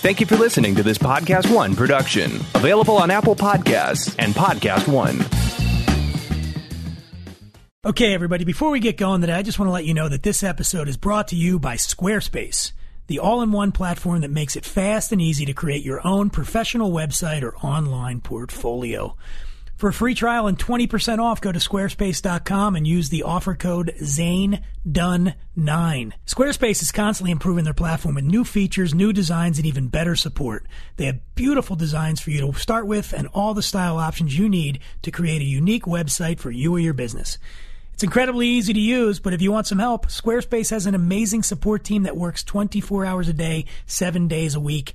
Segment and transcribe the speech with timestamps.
[0.00, 4.88] Thank you for listening to this Podcast One production, available on Apple Podcasts and Podcast
[4.88, 5.20] One.
[7.84, 10.22] Okay, everybody, before we get going today, I just want to let you know that
[10.22, 12.72] this episode is brought to you by Squarespace,
[13.08, 16.30] the all in one platform that makes it fast and easy to create your own
[16.30, 19.14] professional website or online portfolio.
[19.80, 23.94] For a free trial and 20% off, go to squarespace.com and use the offer code
[23.98, 25.32] ZaneDunn9.
[26.26, 30.66] Squarespace is constantly improving their platform with new features, new designs, and even better support.
[30.98, 34.50] They have beautiful designs for you to start with and all the style options you
[34.50, 37.38] need to create a unique website for you or your business.
[37.94, 41.42] It's incredibly easy to use, but if you want some help, Squarespace has an amazing
[41.42, 44.92] support team that works 24 hours a day, seven days a week.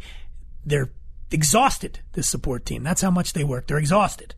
[0.63, 0.91] They're
[1.31, 2.83] exhausted, this support team.
[2.83, 3.65] That's how much they work.
[3.65, 4.35] They're exhausted.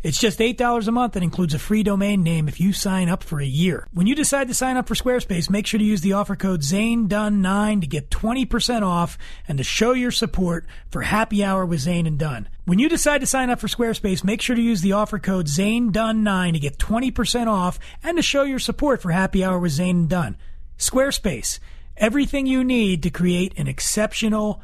[0.00, 3.24] It's just $8 a month and includes a free domain name if you sign up
[3.24, 3.88] for a year.
[3.92, 6.60] When you decide to sign up for Squarespace, make sure to use the offer code
[6.60, 12.06] ZaneDunn9 to get 20% off and to show your support for Happy Hour with Zane
[12.06, 12.48] and Dunn.
[12.64, 15.46] When you decide to sign up for Squarespace, make sure to use the offer code
[15.46, 19.96] ZaneDunn9 to get 20% off and to show your support for Happy Hour with Zane
[19.96, 20.36] and Dunn.
[20.78, 21.58] Squarespace,
[21.96, 24.62] everything you need to create an exceptional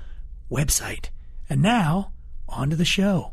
[0.49, 1.07] website.
[1.51, 2.13] And now,
[2.49, 3.33] on to the show.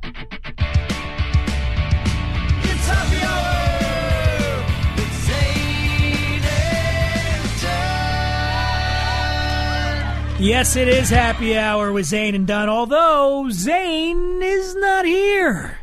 [10.41, 15.77] Yes, it is happy hour with Zane and Dunn, although Zane is not here.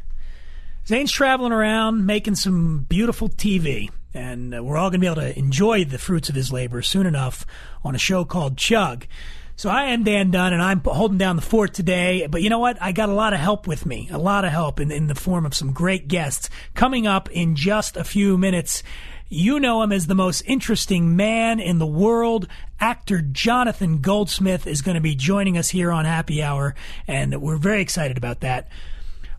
[0.84, 5.22] Zane's traveling around making some beautiful TV, and uh, we're all going to be able
[5.22, 7.46] to enjoy the fruits of his labor soon enough
[7.84, 9.06] on a show called Chug.
[9.54, 12.26] So I am Dan Dunn, and I'm holding down the fort today.
[12.26, 12.82] But you know what?
[12.82, 15.14] I got a lot of help with me, a lot of help in, in the
[15.14, 18.82] form of some great guests coming up in just a few minutes.
[19.30, 22.48] You know him as the most interesting man in the world.
[22.80, 26.74] Actor Jonathan Goldsmith is going to be joining us here on Happy Hour,
[27.06, 28.68] and we're very excited about that.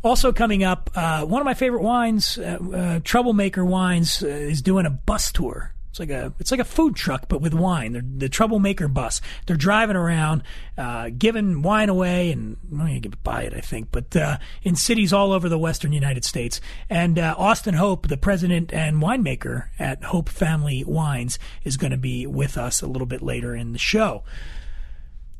[0.04, 4.61] Also coming up, uh, one of my favorite wines, uh, uh, Troublemaker Wines, uh, is
[4.61, 5.73] doing a bus tour.
[5.89, 7.94] It's like a it's like a food truck, but with wine.
[7.94, 9.22] They're the Troublemaker bus.
[9.48, 10.44] They're driving around,
[10.77, 14.76] uh, giving wine away, and well, you can buy it, I think, but uh, in
[14.76, 16.61] cities all over the Western United States.
[16.89, 21.98] And uh, Austin Hope, the president and winemaker at Hope Family Wines, is going to
[21.98, 24.23] be with us a little bit later in the show.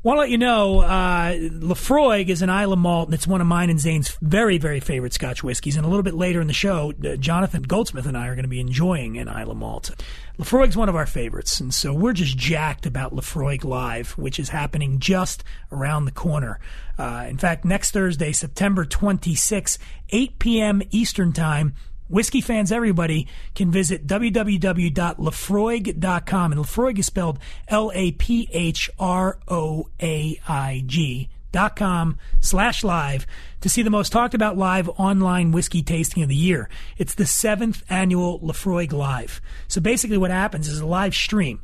[0.02, 3.48] Want to let you know, uh, Laphroaig is an Islay malt, and it's one of
[3.48, 5.76] mine and Zane's very, very favorite Scotch whiskies.
[5.76, 8.44] And a little bit later in the show, uh, Jonathan Goldsmith and I are going
[8.44, 9.92] to be enjoying an Islay malt.
[10.38, 14.48] Laphroaig's one of our favorites, and so we're just jacked about Laphroaig Live, which is
[14.48, 16.62] happening just around the corner.
[16.98, 19.78] Uh, in fact, next Thursday, September 26,
[20.12, 20.82] 8 p.m.
[20.92, 21.74] Eastern Time,
[22.09, 26.52] Whiskey fans, everybody can visit www.laphroaig.com.
[26.52, 32.18] And Laphroaig is spelled L A P H R O A I G dot com
[32.40, 33.25] slash live
[33.62, 36.70] to see the most talked about live online whiskey tasting of the year.
[36.97, 39.41] It's the seventh annual Laphroaig Live.
[39.68, 41.62] So basically what happens is a live stream.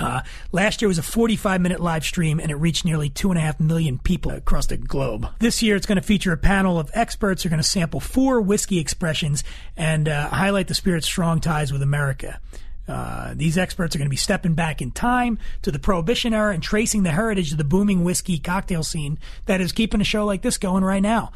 [0.00, 0.22] Uh,
[0.52, 3.42] last year was a 45 minute live stream and it reached nearly two and a
[3.42, 5.28] half million people across the globe.
[5.40, 8.00] This year it's going to feature a panel of experts who are going to sample
[8.00, 9.42] four whiskey expressions
[9.76, 12.40] and uh, highlight the spirit's strong ties with America.
[12.86, 16.54] Uh, these experts are going to be stepping back in time to the Prohibition era
[16.54, 20.24] and tracing the heritage of the booming whiskey cocktail scene that is keeping a show
[20.24, 21.30] like this going right now.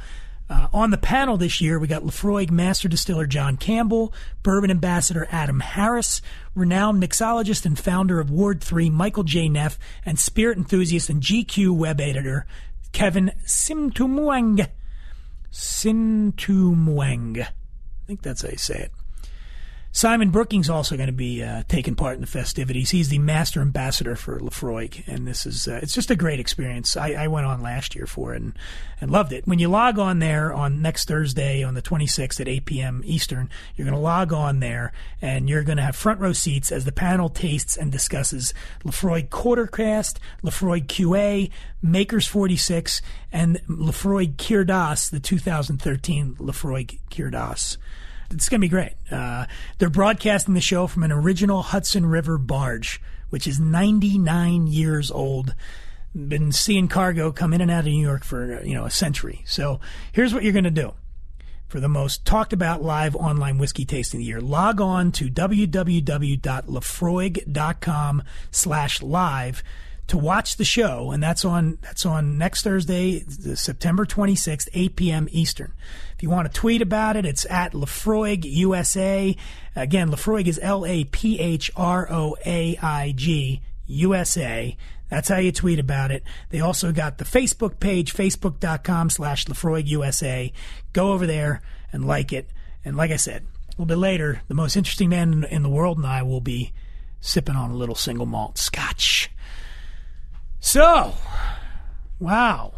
[0.52, 5.26] Uh, on the panel this year, we got Laphroaig Master Distiller John Campbell, Bourbon Ambassador
[5.30, 6.20] Adam Harris,
[6.54, 9.48] renowned mixologist and founder of Ward 3 Michael J.
[9.48, 12.44] Neff, and spirit enthusiast and GQ web editor
[12.92, 14.68] Kevin Sintumuang.
[15.50, 17.40] Sintumuang.
[17.40, 17.48] I
[18.06, 18.92] think that's how you say it.
[19.94, 22.90] Simon Brookings also going to be uh, taking part in the festivities.
[22.90, 26.96] He's the master ambassador for Laphroaig, and this is uh, it's just a great experience.
[26.96, 28.58] I, I went on last year for it and,
[29.02, 29.46] and loved it.
[29.46, 33.02] When you log on there on next Thursday on the 26th at 8 p.m.
[33.04, 36.72] Eastern, you're going to log on there and you're going to have front row seats
[36.72, 38.54] as the panel tastes and discusses
[38.84, 41.50] Lefroy Quartercast, Laphroaig QA,
[41.82, 47.76] Makers 46, and Laphroaig Cairdeas, the 2013 Laphroaig Cairdeas
[48.32, 48.92] it's going to be great.
[49.10, 49.46] Uh,
[49.78, 53.00] they're broadcasting the show from an original Hudson River barge,
[53.30, 55.54] which is 99 years old.
[56.14, 59.42] Been seeing cargo come in and out of New York for you know a century.
[59.46, 59.80] So
[60.12, 60.92] here's what you're going to do.
[61.68, 65.30] For the most talked about live online whiskey tasting of the year, log on to
[65.30, 69.62] www.laphroaig.com slash live
[70.12, 73.20] to watch the show, and that's on that's on next Thursday,
[73.54, 75.26] September 26th, 8 p.m.
[75.32, 75.72] Eastern.
[76.14, 79.34] If you want to tweet about it, it's at Laphroaig USA.
[79.74, 84.76] Again, Laphroaig is L A P H R O A I G USA.
[85.08, 86.24] That's how you tweet about it.
[86.50, 90.52] They also got the Facebook page, facebook.com slash Laphroaig USA.
[90.92, 92.50] Go over there and like it.
[92.84, 95.96] And like I said, a little bit later, the most interesting man in the world
[95.96, 96.74] and I will be
[97.22, 99.30] sipping on a little single malt scotch.
[100.62, 101.12] So,
[102.20, 102.72] wow,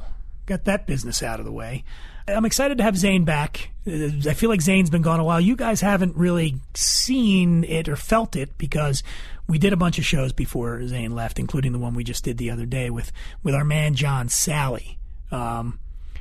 [0.46, 1.84] got that business out of the way.
[2.26, 3.70] I'm excited to have Zane back.
[3.86, 5.38] Uh, I feel like Zane's been gone a while.
[5.38, 9.02] You guys haven't really seen it or felt it because
[9.46, 12.38] we did a bunch of shows before Zane left, including the one we just did
[12.38, 14.96] the other day with, with our man John Salley.
[15.30, 15.78] Um,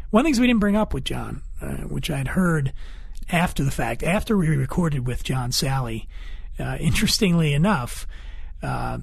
[0.09, 2.73] one of the things we didn't bring up with John, uh, which I'd heard
[3.29, 6.07] after the fact, after we recorded with John Salley,
[6.59, 8.05] uh, interestingly enough,
[8.61, 8.97] uh,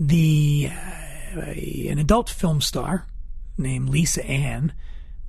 [0.00, 0.68] the
[1.36, 3.06] uh, an adult film star
[3.58, 4.72] named Lisa Ann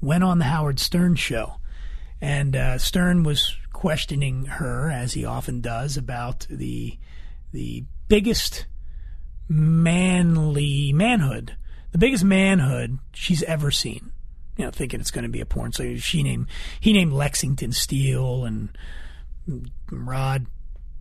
[0.01, 1.55] went on the Howard Stern show,
[2.21, 6.97] and uh, Stern was questioning her as he often does about the
[7.51, 8.65] the biggest
[9.47, 11.55] manly manhood,
[11.91, 14.11] the biggest manhood she's ever seen.
[14.57, 15.71] You know, thinking it's going to be a porn.
[15.71, 16.47] So she named
[16.79, 18.69] he named Lexington Steele and
[19.91, 20.45] Rod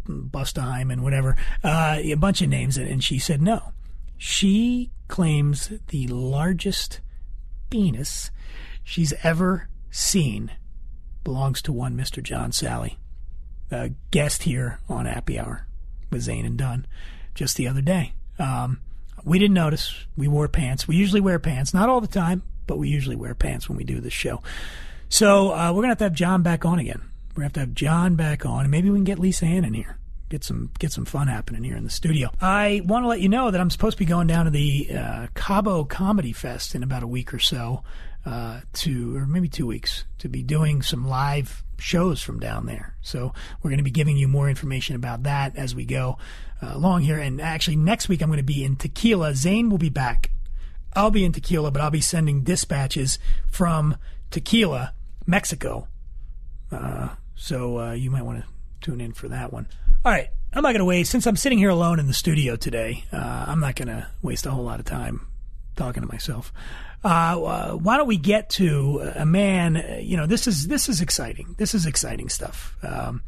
[0.07, 3.73] Busteheim and whatever, uh, a bunch of names, and she said no.
[4.25, 7.01] She claims the largest
[7.71, 8.31] penis
[8.85, 10.53] she's ever seen
[11.25, 12.23] belongs to one Mr.
[12.23, 12.99] John Salley,
[13.73, 15.67] a guest here on Happy Hour
[16.13, 16.87] with Zane and Dunn
[17.35, 18.13] just the other day.
[18.39, 18.81] Um,
[19.25, 19.93] we didn't notice.
[20.17, 20.87] We wore pants.
[20.87, 23.83] We usually wear pants, not all the time, but we usually wear pants when we
[23.83, 24.41] do this show.
[25.09, 27.03] So uh, we're gonna have to have John back on again.
[27.31, 29.65] We're gonna have to have John back on, and maybe we can get Lisa Ann
[29.65, 29.99] in here.
[30.33, 32.31] Get some get some fun happening here in the studio.
[32.41, 34.89] I want to let you know that I'm supposed to be going down to the
[34.91, 37.85] uh, Cabo Comedy Fest in about a week or so,
[38.25, 42.97] uh, to or maybe two weeks to be doing some live shows from down there.
[43.03, 46.17] So we're going to be giving you more information about that as we go
[46.63, 47.19] uh, along here.
[47.19, 49.35] And actually, next week I'm going to be in Tequila.
[49.35, 50.31] Zane will be back.
[50.95, 53.19] I'll be in Tequila, but I'll be sending dispatches
[53.51, 53.99] from
[54.31, 54.95] Tequila,
[55.27, 55.89] Mexico.
[56.71, 58.47] Uh, so uh, you might want to
[58.81, 59.69] tune in for that one.
[60.05, 60.29] All right.
[60.53, 63.45] I'm not going to waste, since I'm sitting here alone in the studio today, uh,
[63.47, 65.27] I'm not going to waste a whole lot of time
[65.77, 66.53] talking to myself.
[67.05, 69.77] Uh, uh, why don't we get to a man?
[69.77, 71.55] uh, You know, this is this is exciting.
[71.57, 72.77] This is exciting stuff.
[72.83, 73.23] Um,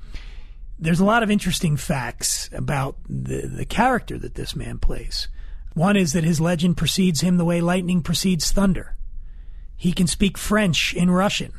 [0.78, 5.28] there's a lot of interesting facts about the the character that this man plays.
[5.72, 8.96] One is that his legend precedes him the way lightning precedes thunder.
[9.76, 11.52] He can speak French and Russian.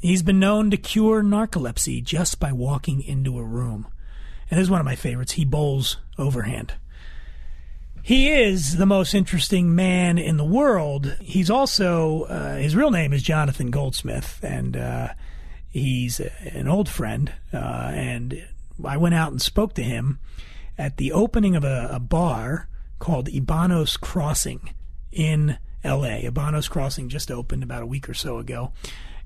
[0.00, 3.86] He's been known to cure narcolepsy just by walking into a room.
[4.50, 5.32] And this is one of my favorites.
[5.32, 6.74] He bowls overhand.
[8.02, 11.16] He is the most interesting man in the world.
[11.20, 15.08] He's also, uh, his real name is Jonathan Goldsmith, and uh,
[15.68, 17.32] he's an old friend.
[17.52, 18.46] Uh, and
[18.84, 20.20] I went out and spoke to him
[20.78, 22.68] at the opening of a, a bar
[23.00, 24.70] called Ebanos Crossing
[25.10, 26.22] in L.A.
[26.22, 28.72] Ebanos Crossing just opened about a week or so ago,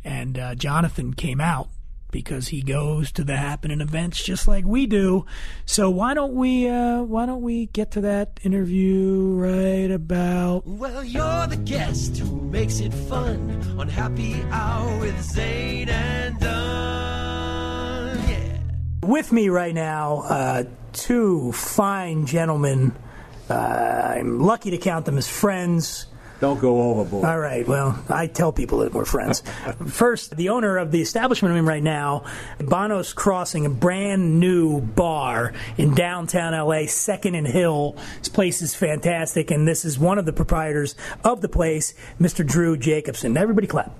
[0.02, 1.68] and uh, Jonathan came out
[2.10, 5.24] because he goes to the happening events just like we do.
[5.66, 11.04] So why don't we uh, why don't we get to that interview right about Well,
[11.04, 18.18] you're the guest who makes it fun on Happy Hour with Zane and Dunn.
[18.28, 18.58] Yeah.
[19.02, 22.92] with me right now uh, two fine gentlemen.
[23.48, 26.06] Uh, I'm lucky to count them as friends.
[26.40, 27.26] Don't go overboard.
[27.26, 27.68] All right.
[27.68, 29.42] Well, I tell people that we're friends.
[29.86, 32.24] First, the owner of the establishment I'm in right now,
[32.58, 37.94] Bonos Crossing, a brand new bar in downtown LA, Second and Hill.
[38.18, 42.46] This place is fantastic, and this is one of the proprietors of the place, Mr.
[42.46, 43.36] Drew Jacobson.
[43.36, 43.92] Everybody clap.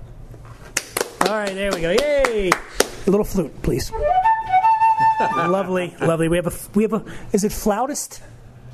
[1.21, 1.91] All right, there we go.
[1.91, 2.49] Yay!
[2.49, 3.91] A little flute, please.
[5.19, 6.27] lovely, lovely.
[6.27, 8.21] We have a we have a is it flautist?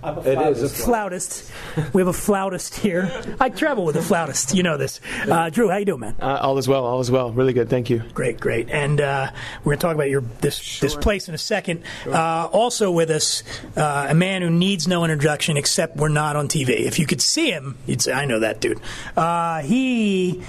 [0.04, 1.52] It is a Flautist.
[1.94, 3.12] We have a flautist here.
[3.40, 4.54] I travel with a flautist.
[4.54, 5.02] You know this.
[5.28, 6.16] Uh, Drew, how you doing, man?
[6.22, 6.86] Uh, all is well.
[6.86, 7.32] All is well.
[7.32, 7.70] Really good.
[7.70, 8.04] Thank you.
[8.14, 8.70] Great, great.
[8.70, 9.32] And uh,
[9.64, 11.84] we're going to talk about your this this place in a second.
[12.06, 13.44] Uh, also with us,
[13.76, 16.70] uh, a man who needs no introduction except we're not on TV.
[16.82, 18.80] If you could see him, you'd say, "I know that dude."
[19.16, 20.44] Uh, he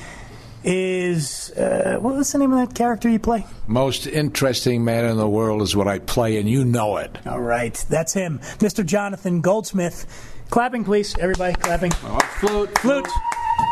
[0.65, 3.47] is uh, what was the name of that character you play?
[3.67, 7.17] Most interesting man in the world is what I play, and you know it.
[7.27, 8.85] All right, that's him, Mr.
[8.85, 10.07] Jonathan Goldsmith.
[10.51, 11.55] Clapping, please, everybody.
[11.55, 11.91] Clapping.
[11.91, 12.79] Flute.
[12.79, 13.09] Flute.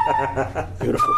[0.80, 1.14] Beautiful.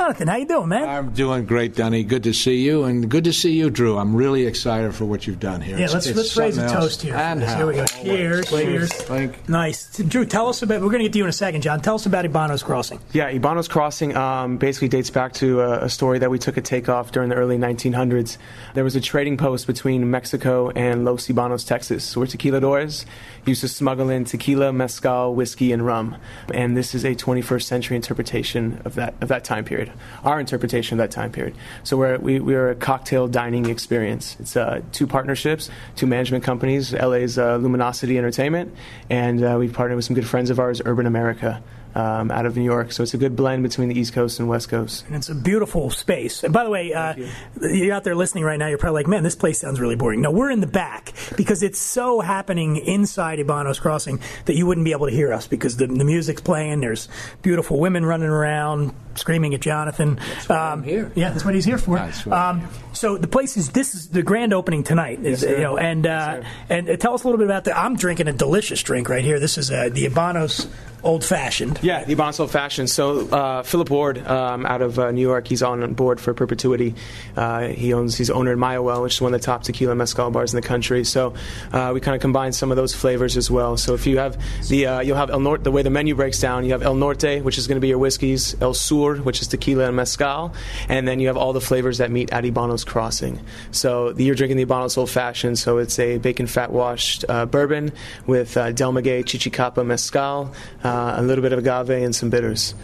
[0.00, 0.88] Trying Jonathan, how you doing, man?
[0.88, 2.04] I'm doing great, Dunny.
[2.04, 3.98] Good to see you, and good to see you, Drew.
[3.98, 5.76] I'm really excited for what you've done here.
[5.76, 6.72] Yeah, It's- let's it's let's raise a else.
[6.72, 7.14] toast here.
[7.14, 7.84] And Here we go.
[7.84, 8.90] Cheers, cheers.
[8.92, 9.46] Clink.
[9.46, 10.24] Nice, Drew.
[10.24, 10.80] Tell us about.
[10.80, 11.80] We're going to get to you in a second, John.
[11.82, 12.98] Tell us about Ebanos Crossing.
[13.12, 16.62] Yeah, Ebanos Crossing um, basically dates back to a, a story that we took a
[16.62, 18.38] takeoff during the early 1900s.
[18.72, 23.04] There was a trading post between Mexico and Los Ebanos, Texas, where tequiladores
[23.44, 26.16] used to smuggle in tequila, mezcal, whiskey, and rum.
[26.54, 29.89] And this is a 21st century interpretation of that of that time period.
[30.24, 31.54] Our interpretation of that time period.
[31.84, 34.36] So we're, we we're a cocktail dining experience.
[34.40, 36.92] It's uh, two partnerships, two management companies.
[36.92, 38.74] LA's uh, Luminosity Entertainment,
[39.08, 41.62] and uh, we've partnered with some good friends of ours, Urban America
[41.94, 42.92] um, out of New York.
[42.92, 45.04] So it's a good blend between the East Coast and West Coast.
[45.06, 46.44] And it's a beautiful space.
[46.44, 47.14] And by the way, uh,
[47.60, 47.90] you.
[47.90, 48.68] are out there listening right now.
[48.68, 50.20] You're probably like, man, this place sounds really boring.
[50.20, 54.84] No, we're in the back because it's so happening inside Ebanos Crossing that you wouldn't
[54.84, 56.80] be able to hear us because the, the music's playing.
[56.80, 57.08] There's
[57.42, 60.16] beautiful women running around screaming at Jonathan.
[60.16, 61.12] That's what I'm here.
[61.14, 61.96] Yeah, that's what he's here for.
[61.96, 65.24] That's what I'm um, so the place is this is the grand opening tonight.
[65.24, 67.76] Is, Yes, you know, and uh, and uh, tell us a little bit about that.
[67.78, 69.38] I'm drinking a delicious drink right here.
[69.38, 70.68] This is uh, the Ebanos
[71.02, 71.78] Old Fashioned.
[71.82, 72.90] Yeah, the Ebanos Old Fashioned.
[72.90, 76.94] So uh, Philip Ward um, out of uh, New York, he's on board for perpetuity.
[77.36, 80.30] Uh, he owns, he's owner in Mayahuel, which is one of the top tequila mezcal
[80.30, 81.04] bars in the country.
[81.04, 81.34] So
[81.72, 83.76] uh, we kind of combine some of those flavors as well.
[83.76, 84.38] So if you have
[84.68, 85.64] the, uh, you'll have El Norte.
[85.64, 87.88] The way the menu breaks down, you have El Norte, which is going to be
[87.88, 90.54] your whiskeys, El Sur, which is tequila and mezcal,
[90.88, 93.40] and then you have all the flavors that meet at Ebanos Crossing.
[93.70, 95.58] So you're drinking the Ebanos Old Fashioned.
[95.58, 97.92] So it's a bacon fat washed uh, bourbon
[98.26, 100.52] with Del Maguey Chichicapa mezcal,
[100.90, 102.74] uh, a little bit of agave, and some bitters.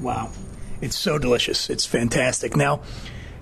[0.00, 0.30] Wow.
[0.80, 1.70] It's so delicious.
[1.70, 2.56] It's fantastic.
[2.56, 2.82] Now,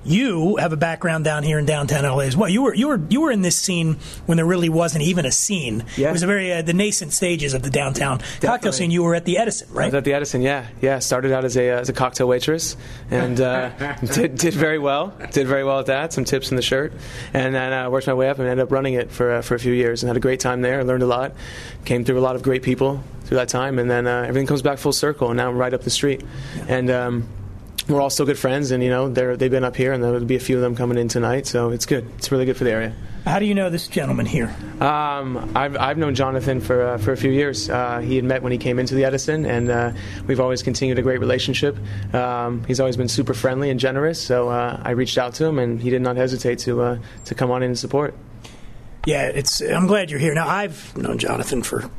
[0.04, 2.48] you have a background down here in downtown LA as well.
[2.48, 5.30] You were you were you were in this scene when there really wasn't even a
[5.30, 5.84] scene.
[5.96, 6.08] Yeah.
[6.08, 8.90] It was a very uh, the nascent stages of the downtown cocktail scene.
[8.90, 9.84] You were at the Edison, I right?
[9.86, 10.98] was at the Edison, yeah, yeah.
[10.98, 12.76] Started out as a uh, as a cocktail waitress,
[13.10, 13.70] and uh,
[14.14, 15.14] did did very well.
[15.30, 16.12] Did very well at that.
[16.12, 16.92] Some tips in the shirt,
[17.32, 19.54] and then uh, worked my way up and ended up running it for uh, for
[19.54, 20.82] a few years and had a great time there.
[20.84, 21.32] Learned a lot.
[21.84, 24.62] Came through a lot of great people through that time, and then uh, everything comes
[24.62, 25.28] back full circle.
[25.28, 26.24] And now I'm right up the street,
[26.68, 26.90] and.
[26.90, 27.28] Um,
[27.88, 30.24] we're all still good friends, and you know they're, they've been up here, and there'll
[30.24, 31.46] be a few of them coming in tonight.
[31.46, 32.08] So it's good.
[32.16, 32.94] It's really good for the area.
[33.24, 34.54] How do you know this gentleman here?
[34.80, 37.70] Um, I've, I've known Jonathan for uh, for a few years.
[37.70, 39.92] Uh, he had met when he came into the Edison, and uh,
[40.26, 41.76] we've always continued a great relationship.
[42.12, 44.20] Um, he's always been super friendly and generous.
[44.20, 47.34] So uh, I reached out to him, and he did not hesitate to uh, to
[47.34, 48.14] come on in and support.
[49.06, 49.60] Yeah, it's.
[49.60, 50.34] I'm glad you're here.
[50.34, 51.90] Now I've known Jonathan for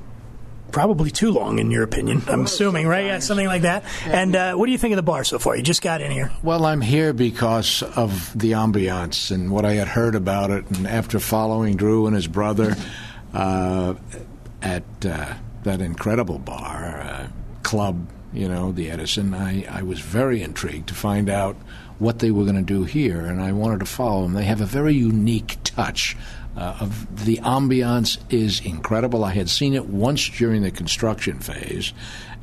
[0.73, 2.21] probably too long, in your opinion.
[2.27, 3.05] I'm assuming, right?
[3.05, 3.85] Yeah, something like that.
[4.05, 5.55] And uh, what do you think of the bar so far?
[5.55, 6.31] You just got in here.
[6.41, 10.87] Well, I'm here because of the ambiance and what I had heard about it, and
[10.87, 12.75] after following Drew and his brother
[13.33, 13.93] uh,
[14.61, 17.27] at uh, that incredible bar uh,
[17.61, 21.55] club, you know, the Edison, I, I was very intrigued to find out
[21.99, 24.33] what they were going to do here, and I wanted to follow them.
[24.33, 26.17] They have a very unique touch.
[26.55, 29.23] Uh, of the ambiance is incredible.
[29.23, 31.93] I had seen it once during the construction phase,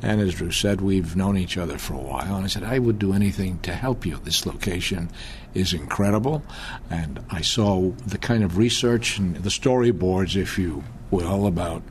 [0.03, 2.35] and as Drew said, we've known each other for a while.
[2.35, 4.19] And I said I would do anything to help you.
[4.25, 5.11] This location
[5.55, 6.43] is incredible,
[6.91, 11.83] and I saw the kind of research and the storyboards, if you will, about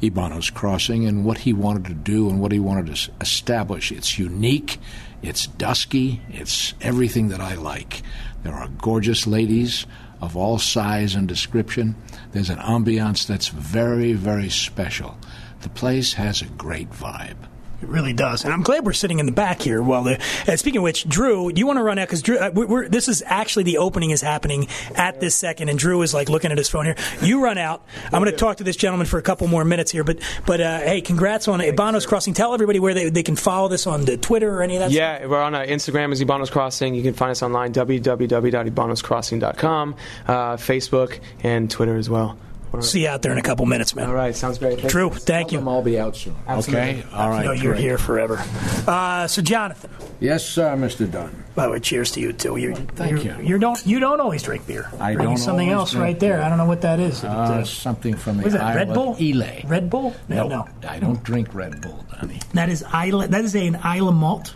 [0.00, 3.90] Ebanos Crossing and what he wanted to do and what he wanted to establish.
[3.90, 4.78] It's unique,
[5.22, 8.02] it's dusky, it's everything that I like.
[8.42, 9.86] There are gorgeous ladies
[10.24, 11.94] of all size and description.
[12.32, 15.18] There's an ambiance that's very, very special.
[15.60, 17.36] The place has a great vibe.
[17.84, 19.82] It really does, and I'm glad we're sitting in the back here.
[19.82, 20.16] Well, uh,
[20.56, 23.22] speaking of which, Drew, do you want to run out because Drew, uh, this is
[23.26, 26.70] actually the opening is happening at this second, and Drew is like looking at his
[26.70, 26.96] phone here.
[27.20, 27.84] You run out.
[28.06, 30.62] I'm going to talk to this gentleman for a couple more minutes here, but but
[30.62, 32.32] uh, hey, congrats on Ebanos Crossing.
[32.32, 34.90] Tell everybody where they, they can follow this on the Twitter or any of that.
[34.90, 34.96] stuff.
[34.96, 36.94] Yeah, we're on uh, Instagram as Ebanos Crossing.
[36.94, 42.38] You can find us online www.ebanoscrossing.com, uh, Facebook, and Twitter as well.
[42.82, 44.08] See you out there in a couple minutes, man.
[44.08, 44.78] All right, sounds great.
[44.78, 45.10] True, thank Drew, you.
[45.14, 45.58] thank you.
[45.58, 46.34] Them all be out soon.
[46.48, 47.04] Okay?
[47.12, 47.44] All right.
[47.44, 47.82] No, you're great.
[47.82, 48.42] here forever.
[48.86, 49.90] Uh, so, Jonathan,
[50.20, 51.10] Yes, sir, Mr.
[51.10, 51.44] Dunn.
[51.54, 52.56] by the way, cheers to you too.
[52.56, 53.46] You, Thank you're- you.
[53.46, 54.88] You don't you don't always drink beer.
[54.98, 56.36] I Bringing don't something always else drink right there.
[56.38, 56.42] beer.
[56.44, 57.22] I don't know what that is.
[57.24, 58.54] Uh, Uh, something from the what is?
[58.54, 59.16] Isle Red Bull.
[59.20, 59.62] Ely.
[59.66, 60.14] Red Bull?
[60.28, 60.66] No, no.
[60.88, 62.40] I don't drink Red Bull, Dunny.
[62.54, 63.26] That is Islay.
[63.26, 64.54] That is an Islay malt.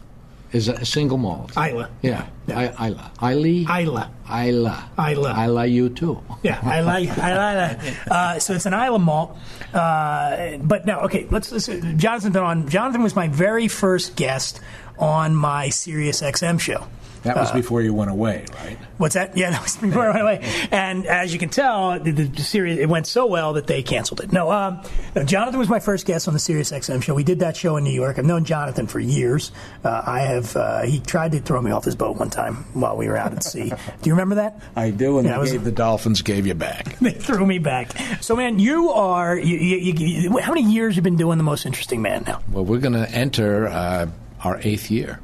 [0.52, 1.50] Is a single malt?
[1.56, 1.86] Islay.
[2.00, 2.26] Yeah.
[2.48, 3.04] I, Islay.
[3.20, 3.66] Islay.
[3.68, 4.04] Islay.
[4.30, 4.72] Islay.
[4.98, 5.32] Islay.
[5.32, 6.22] Islay you too.
[6.42, 8.10] Yeah, I like I like that.
[8.10, 9.36] Uh, so it's an Islay malt.
[9.74, 11.66] Uh, but now, okay, let's, let's.
[11.96, 12.68] Jonathan been on.
[12.68, 14.60] Jonathan was my very first guest
[14.98, 16.86] on my Sirius XM show.
[17.34, 18.76] That was before you went away, right?
[18.98, 19.36] What's that?
[19.36, 20.68] Yeah, that was before I went away.
[20.70, 24.20] And as you can tell, the, the series it went so well that they canceled
[24.20, 24.32] it.
[24.32, 24.82] No, um,
[25.14, 27.14] no, Jonathan was my first guest on the Sirius XM show.
[27.14, 28.18] We did that show in New York.
[28.18, 29.52] I've known Jonathan for years.
[29.84, 30.56] Uh, I have.
[30.56, 33.32] Uh, he tried to throw me off his boat one time while we were out
[33.32, 33.68] at sea.
[33.70, 33.74] Do
[34.10, 34.60] you remember that?
[34.76, 36.98] I do, and Yeah, it they was- the Dolphins gave you back.
[37.00, 37.92] they threw me back.
[38.20, 39.36] So, man, you are.
[39.38, 42.40] You, you, you, how many years you been doing the most interesting man now?
[42.50, 44.06] Well, we're going to enter uh,
[44.42, 45.20] our eighth year.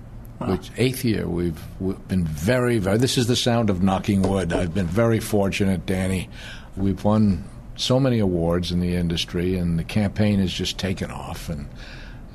[0.50, 2.98] Which eighth year we've, we've been very, very.
[2.98, 4.52] This is the sound of knocking wood.
[4.52, 6.28] I've been very fortunate, Danny.
[6.76, 7.44] We've won
[7.76, 11.48] so many awards in the industry, and the campaign has just taken off.
[11.48, 11.68] And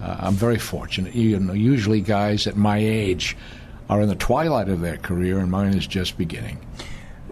[0.02, 1.16] uh, I'm very fortunate.
[1.16, 3.38] You know, usually guys at my age
[3.90, 6.60] are in the twilight of their career, and mine is just beginning.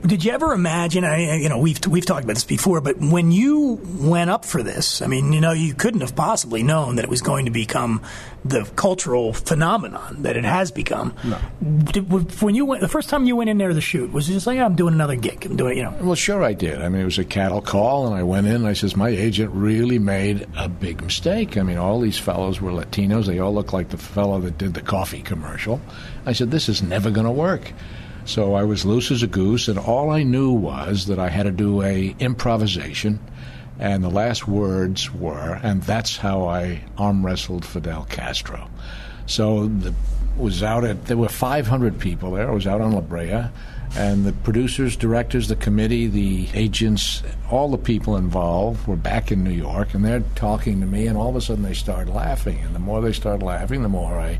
[0.05, 1.03] Did you ever imagine?
[1.03, 4.63] I, you know, we've we've talked about this before, but when you went up for
[4.63, 7.51] this, I mean, you know, you couldn't have possibly known that it was going to
[7.51, 8.01] become
[8.45, 11.13] the cultural phenomenon that it has become.
[11.23, 11.39] No.
[11.91, 14.33] Did, when you went, the first time you went in there to shoot, was it
[14.33, 15.45] just like, I'm doing another gig.
[15.45, 15.95] I'm doing, you know.
[15.99, 16.81] Well, sure I did.
[16.81, 19.09] I mean, it was a cattle call, and I went in and I says, my
[19.09, 21.57] agent really made a big mistake.
[21.57, 23.25] I mean, all these fellows were Latinos.
[23.25, 25.81] They all looked like the fellow that did the coffee commercial.
[26.25, 27.73] I said, this is never going to work.
[28.27, 31.43] So I was loose as a goose, and all I knew was that I had
[31.43, 33.19] to do a improvisation,
[33.79, 38.69] and the last words were, and that's how I arm wrestled Fidel Castro.
[39.27, 39.93] So the
[40.35, 42.49] was out at there were 500 people there.
[42.49, 43.45] I was out on La Brea,
[43.95, 49.41] and the producers, directors, the committee, the agents, all the people involved were back in
[49.41, 52.59] New York, and they're talking to me, and all of a sudden they start laughing,
[52.59, 54.39] and the more they start laughing, the more I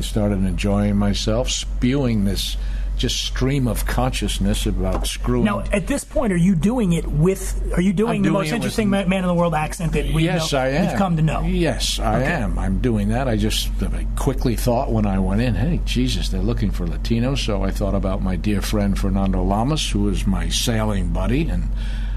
[0.00, 2.56] started enjoying myself, spewing this
[3.00, 5.46] just stream of consciousness about screwing.
[5.46, 7.72] Now, at this point, are you doing it with?
[7.74, 10.12] Are you doing I'm the most it with- interesting man in the world accent that
[10.12, 10.86] we yes, know, I am.
[10.86, 11.40] we've come to know?
[11.40, 12.58] Yes, I am.
[12.58, 13.26] I'm doing that.
[13.26, 17.38] I just uh, quickly thought when I went in, hey, Jesus, they're looking for Latinos.
[17.38, 21.70] So I thought about my dear friend Fernando Lamas, who is my sailing buddy and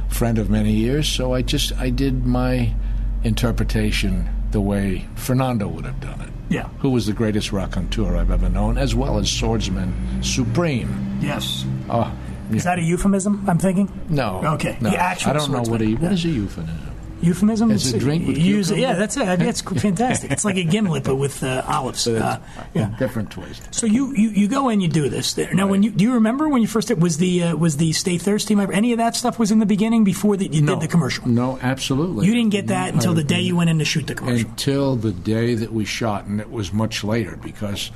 [0.10, 1.08] friend of many years.
[1.08, 2.74] So I just I did my
[3.24, 6.30] interpretation the way Fernando would have done it.
[6.50, 6.70] Yeah.
[6.80, 11.18] Who was the greatest raconteur I've ever known, as well as swordsman supreme.
[11.22, 11.66] Yes.
[11.90, 12.14] Oh,
[12.52, 13.44] Is that a euphemism?
[13.50, 13.92] I'm thinking.
[14.10, 14.42] no.
[14.56, 14.78] Okay.
[14.80, 14.92] No.
[14.92, 16.93] The actual I don't know what a what is a euphemism.
[17.24, 17.72] Euphemism?
[17.72, 18.82] It's a drink with use, cucumber?
[18.88, 19.28] Yeah, that's it.
[19.28, 20.32] I mean, It's fantastic.
[20.32, 22.08] It's like a gimlet, but with uh, olives.
[22.08, 22.40] Uh,
[22.74, 22.94] yeah.
[23.00, 23.74] Different twist.
[23.74, 25.54] So you, you, you go in, you do this there.
[25.54, 27.92] Now, when you do you remember when you first did, was the uh, was the
[27.94, 28.56] Stay Thirsty?
[28.56, 30.74] Any of that stuff was in the beginning before that you No.
[30.76, 31.28] did the commercial.
[31.28, 32.28] No, absolutely.
[32.28, 34.50] You didn't get that until the day you went in to shoot the commercial.
[34.50, 37.92] Until the day that we shot, and it was much later because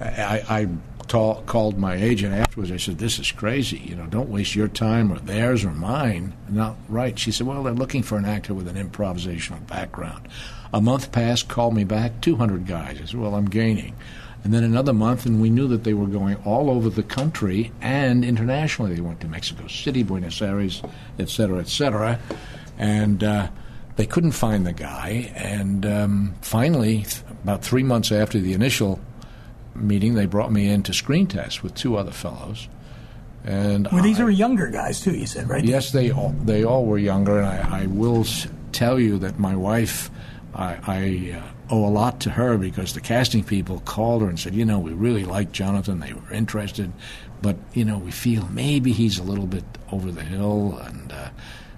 [0.00, 0.68] I, I
[1.10, 2.72] called my agent afterwards.
[2.72, 3.78] I said, "This is crazy.
[3.78, 6.32] You know, don't waste your time or theirs or mine.
[6.48, 10.28] Not right." She said, "Well, they're looking for an actor with an improvisational background."
[10.72, 11.48] A month passed.
[11.48, 12.20] Called me back.
[12.20, 12.98] Two hundred guys.
[13.02, 13.94] I said, "Well, I'm gaining."
[14.42, 17.72] And then another month, and we knew that they were going all over the country
[17.82, 18.94] and internationally.
[18.94, 20.80] They went to Mexico City, Buenos Aires,
[21.18, 22.18] et cetera, et cetera.
[22.78, 23.48] And uh,
[23.96, 25.30] they couldn't find the guy.
[25.34, 27.04] And um, finally,
[27.42, 28.98] about three months after the initial
[29.74, 32.68] meeting, they brought me in to screen test with two other fellows.
[33.44, 35.12] And well, these I- are younger guys too.
[35.14, 35.64] You said right?
[35.64, 38.26] Yes, they all they all were younger, and I, I will
[38.72, 40.10] tell you that my wife,
[40.54, 44.38] I, I uh, owe a lot to her because the casting people called her and
[44.38, 46.00] said, you know, we really like Jonathan.
[46.00, 46.92] They were interested,
[47.40, 51.30] but you know, we feel maybe he's a little bit over the hill, and uh,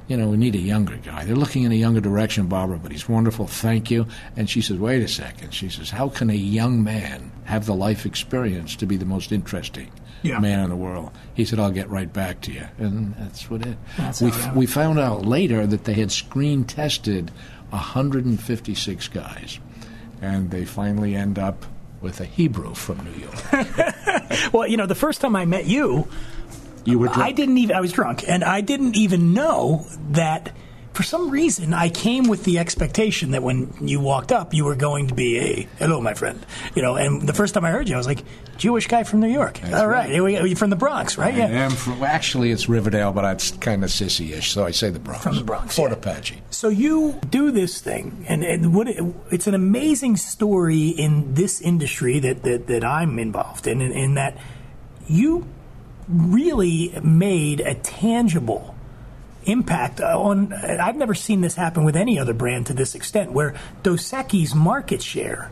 [0.09, 1.25] you know, we need a younger guy.
[1.25, 3.47] They're looking in a younger direction, Barbara, but he's wonderful.
[3.47, 4.07] Thank you.
[4.37, 5.55] And she says, wait a second.
[5.55, 9.33] She says, how can a young man have the life experience to be the most
[9.33, 9.91] interesting?
[10.25, 10.39] Yeah.
[10.39, 11.11] man in the world.
[11.35, 13.77] He said, "I'll get right back to you," and that's what it.
[13.97, 17.33] That's we f- we found out later that they had screen tested
[17.71, 19.59] 156 guys,
[20.21, 21.67] and they finally end up
[22.01, 23.35] with a Hebrew from New York.
[24.53, 26.07] Well, you know, the first time I met you,
[26.85, 27.23] You were drunk.
[27.23, 27.75] I didn't even.
[27.77, 30.53] I was drunk, and I didn't even know that.
[30.93, 34.75] For some reason, I came with the expectation that when you walked up, you were
[34.75, 36.45] going to be a hello, my friend.
[36.75, 38.25] You know, and the first time I heard you, I was like,
[38.59, 39.61] Jewish guy from New York.
[39.65, 40.11] All right, right.
[40.11, 40.45] here we go.
[40.45, 41.35] You're from the Bronx, right?
[41.35, 44.91] I am from, well, actually, it's Riverdale, but it's kind of sissy-ish, so I say
[44.91, 45.23] the Bronx.
[45.23, 45.97] From the Bronx, Fort yeah.
[45.97, 46.43] Apache.
[46.51, 51.61] So you do this thing, and, and what it, it's an amazing story in this
[51.61, 54.37] industry that, that, that I'm involved in, in, in that
[55.09, 55.47] you
[56.09, 58.72] really made a tangible
[59.45, 60.53] impact on.
[60.53, 64.55] I've never seen this happen with any other brand to this extent, where Dos Equis'
[64.55, 65.51] market share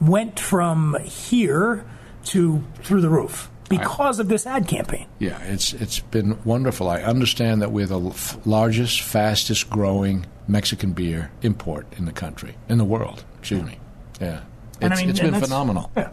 [0.00, 1.84] went from here
[2.26, 5.06] to through the roof because of this ad campaign.
[5.18, 6.88] Yeah, it's it's been wonderful.
[6.88, 12.54] I understand that we're the l- largest, fastest growing Mexican beer import in the country,
[12.68, 13.24] in the world.
[13.38, 13.78] Excuse me.
[14.20, 14.42] Yeah,
[14.80, 15.90] it's, I mean, it's been phenomenal.
[15.96, 16.10] Yeah.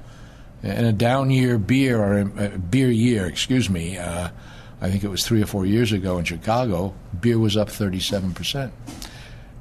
[0.62, 4.30] In a down year beer or uh, beer year, excuse me, uh,
[4.82, 8.34] I think it was three or four years ago in Chicago, beer was up 37
[8.34, 8.74] percent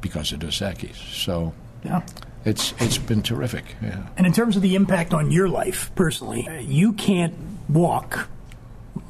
[0.01, 0.95] because of Dos Equis.
[1.25, 1.53] So
[1.85, 2.03] Yeah.
[2.45, 3.65] it's it's been terrific.
[3.83, 4.07] Yeah.
[4.17, 7.35] And in terms of the impact on your life personally, you can't
[7.69, 8.29] walk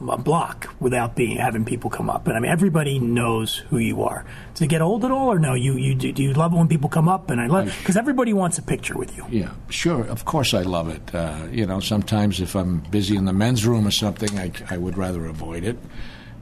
[0.09, 2.27] a block without being having people come up.
[2.29, 4.25] And I mean, everybody knows who you are.
[4.55, 5.55] Does it get old at all, or no?
[5.55, 7.31] You you do, you love it when people come up?
[7.31, 9.27] And I love because everybody wants a picture with you.
[9.31, 10.05] Yeah, sure.
[10.05, 11.15] Of course, I love it.
[11.15, 14.77] Uh, you know, sometimes if I'm busy in the men's room or something, I, I
[14.77, 15.79] would rather avoid it.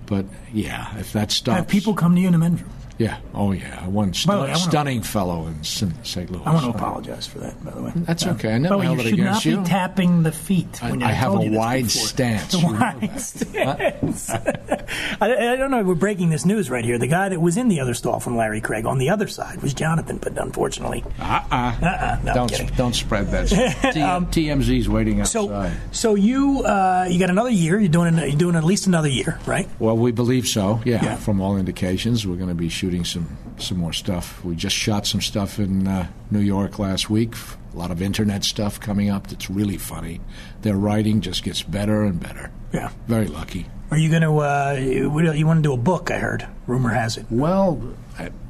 [0.07, 2.73] But yeah, if that stops, Have people come to you in the men's room.
[2.99, 3.19] Yeah.
[3.35, 3.87] Oh, yeah.
[3.89, 5.93] One the way, stunning fellow in St.
[6.07, 6.31] St.
[6.31, 6.43] Louis.
[6.47, 7.93] I want to apologize for that, by the way.
[7.95, 8.55] That's okay.
[8.55, 9.65] I never the way, held you it should not against be you.
[9.65, 10.83] tapping the feet.
[10.83, 12.55] I- I have a you wide stance.
[12.55, 14.31] A wide stance.
[14.31, 15.83] I, I don't know.
[15.83, 16.99] We're breaking this news right here.
[16.99, 19.61] The guy that was in the other stall from Larry Craig on the other side
[19.63, 21.47] was Jonathan, but unfortunately, Uh-uh.
[21.53, 22.19] uh-uh.
[22.25, 22.69] No, I'm don't kidding.
[22.77, 23.49] don't spread that.
[23.49, 25.77] T- TMZ's waiting So, outside.
[25.93, 27.79] so you uh, you got another year.
[27.79, 29.69] You're doing you're doing at least another year, right?
[29.79, 30.81] well, we believe so.
[30.85, 31.17] Yeah, Yeah.
[31.17, 34.45] From all indications, we're going to be shooting some some more stuff.
[34.45, 37.35] We just shot some stuff in uh, New York last week.
[37.75, 40.21] A lot of internet stuff coming up that's really funny.
[40.63, 42.51] Their writing just gets better and better.
[42.73, 42.91] Yeah.
[43.07, 43.67] Very lucky.
[43.91, 46.11] Are you going to uh, you, you want to do a book?
[46.11, 46.47] I heard.
[46.67, 47.27] Rumor has it.
[47.31, 47.81] Well,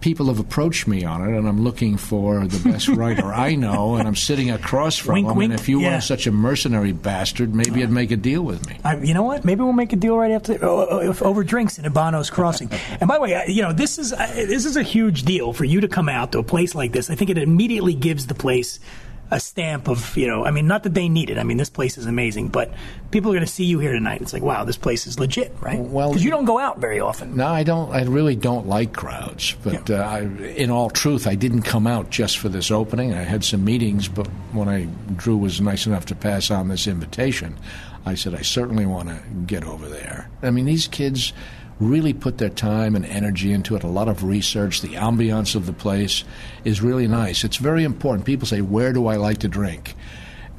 [0.01, 3.97] people have approached me on it, and I'm looking for the best writer I know,
[3.97, 5.37] and I'm sitting across from Wink, them.
[5.37, 5.53] wink.
[5.53, 5.91] and if you Yeah.
[5.91, 8.79] weren't such a mercenary bastard, maybe you'd make a deal with me.
[8.85, 9.45] I, you know what?
[9.45, 12.71] Maybe we'll make a deal right after oh, oh, over drinks in Abano's Crossing.
[13.01, 15.65] and by the way, you know this is uh, this is a huge deal for
[15.65, 17.11] you to come out to a place like this.
[17.11, 18.81] I think it immediately gives the place
[19.31, 20.45] a stamp of you know.
[20.45, 21.39] I mean, not that they need it.
[21.39, 22.73] I mean, this place is amazing, but
[23.11, 24.23] people are going to see you here tonight.
[24.23, 25.79] It's like, wow, this place is legit, right?
[25.79, 27.37] Well, because you don't go out very often.
[27.37, 27.93] No, I don't.
[27.93, 29.57] I really don't like crowds.
[29.65, 33.15] But uh, I, in all truth, I didn't come out just for this opening.
[33.15, 34.85] I had some meetings, but when I
[35.17, 37.57] Drew was nice enough to pass on this invitation,
[38.05, 40.31] I said I certainly want to get over there.
[40.43, 41.33] I mean, these kids
[41.79, 43.83] really put their time and energy into it.
[43.83, 44.81] A lot of research.
[44.81, 46.25] The ambiance of the place
[46.65, 47.45] is really nice.
[47.45, 48.25] It's very important.
[48.25, 49.95] People say, "Where do I like to drink?"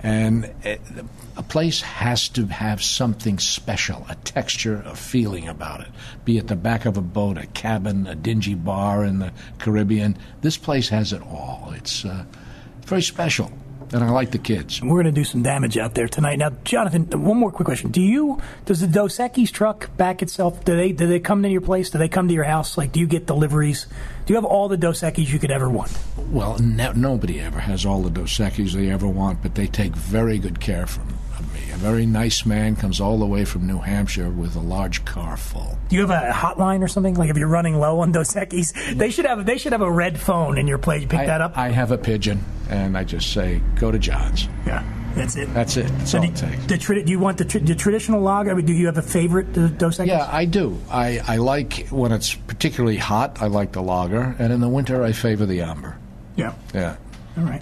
[0.04, 0.76] And uh,
[1.36, 5.88] a place has to have something special, a texture, a feeling about it.
[6.24, 10.18] Be it the back of a boat, a cabin, a dingy bar in the Caribbean.
[10.42, 11.74] This place has it all.
[11.76, 12.26] It's uh,
[12.86, 13.52] very special,
[13.94, 14.82] and I like the kids.
[14.82, 16.38] We're going to do some damage out there tonight.
[16.40, 20.64] Now, Jonathan, one more quick question: Do you does the Dos Equis truck back itself?
[20.66, 21.90] Do they do they come to your place?
[21.90, 22.78] Do they come to your house?
[22.78, 23.88] Like, do you get deliveries?
[24.26, 25.98] Do you have all the Dos Equis you could ever want?
[26.32, 29.96] Well, no, nobody ever has all the Dos Equis they ever want, but they take
[29.96, 31.18] very good care from, of me.
[31.78, 35.38] A very nice man comes all the way from New Hampshire with a large car
[35.38, 35.78] full.
[35.90, 37.14] Do you have a hotline or something?
[37.14, 39.92] Like, if you're running low on Dos Equis, they should have they should have a
[39.92, 41.04] red phone in your place.
[41.04, 41.56] You pick I, that up.
[41.56, 44.48] I have a pigeon, and I just say, go to John's.
[44.66, 45.54] yeah, that's it.
[45.54, 45.84] That's it.
[46.00, 48.50] That's So all do, it the tra- do you want the, tra- the traditional lager?
[48.50, 50.08] I mean, do you have a favorite uh, Dos Equis?
[50.08, 50.80] Yeah, I do.
[50.90, 53.40] I, I like when it's particularly hot.
[53.40, 55.96] I like the lager, and in the winter, I favor the amber.
[56.38, 56.56] yeah.
[56.74, 56.96] Yeah,
[57.38, 57.62] All right.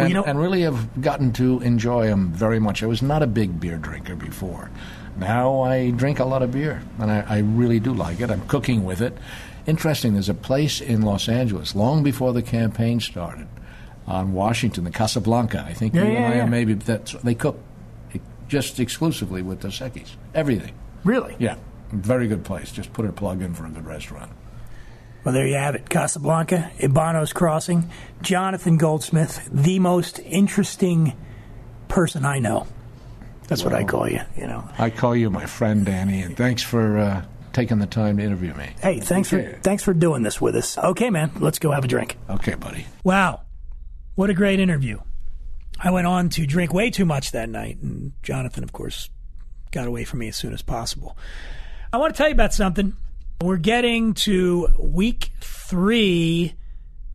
[0.00, 2.82] And, you know- and really have gotten to enjoy them very much.
[2.82, 4.70] I was not a big beer drinker before.
[5.18, 8.30] Now I drink a lot of beer, and I, I really do like it.
[8.30, 9.16] I'm cooking with it.
[9.66, 10.14] Interesting.
[10.14, 13.46] There's a place in Los Angeles long before the campaign started
[14.06, 15.64] on Washington, the Casablanca.
[15.68, 16.46] I think Yeah, you and yeah, I yeah.
[16.46, 17.58] maybe that's they cook
[18.48, 20.16] just exclusively with Dos Equis.
[20.34, 20.72] Everything.
[21.04, 21.36] Really?
[21.38, 21.56] Yeah,
[21.92, 22.72] very good place.
[22.72, 24.32] Just put a plug in for a good restaurant.
[25.24, 25.88] Well, there you have it.
[25.88, 27.90] Casablanca, Ebanos Crossing,
[28.22, 31.14] Jonathan Goldsmith, the most interesting
[31.88, 32.66] person I know.
[33.48, 34.66] That's what I call you, you know.
[34.78, 38.54] I call you my friend, Danny, and thanks for uh, taking the time to interview
[38.54, 38.70] me.
[38.80, 40.78] Hey, thanks for thanks for doing this with us.
[40.78, 42.16] Okay, man, let's go have a drink.
[42.30, 42.86] Okay, buddy.
[43.02, 43.40] Wow.
[44.14, 45.00] What a great interview.
[45.78, 49.10] I went on to drink way too much that night, and Jonathan, of course,
[49.72, 51.16] got away from me as soon as possible.
[51.92, 52.96] I want to tell you about something.
[53.42, 56.56] We're getting to week three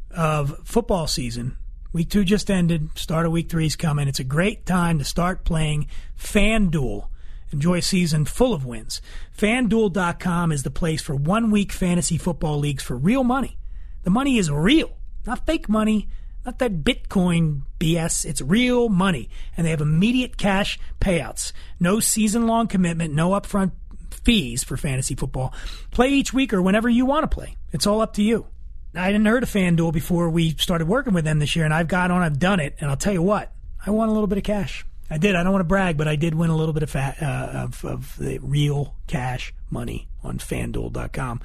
[0.09, 1.55] of football season.
[1.93, 2.89] Week two just ended.
[2.97, 4.07] Start of week three is coming.
[4.07, 5.85] It's a great time to start playing
[6.17, 7.09] FanDuel.
[7.51, 9.03] Enjoy a season full of wins.
[9.37, 13.59] FanDuel.com is the place for one week fantasy football leagues for real money.
[14.01, 16.07] The money is real, not fake money,
[16.43, 18.25] not that Bitcoin BS.
[18.25, 19.29] It's real money.
[19.55, 21.51] And they have immediate cash payouts.
[21.79, 23.73] No season long commitment, no upfront
[24.11, 25.53] fees for fantasy football.
[25.91, 27.55] Play each week or whenever you want to play.
[27.71, 28.47] It's all up to you.
[28.93, 31.87] I hadn't heard of FanDuel before we started working with them this year, and I've
[31.89, 33.51] got on, I've done it, and I'll tell you what,
[33.85, 34.85] I won a little bit of cash.
[35.09, 35.35] I did.
[35.35, 37.59] I don't want to brag, but I did win a little bit of fa- uh,
[37.65, 41.41] of, of the real cash money on FanDuel.com.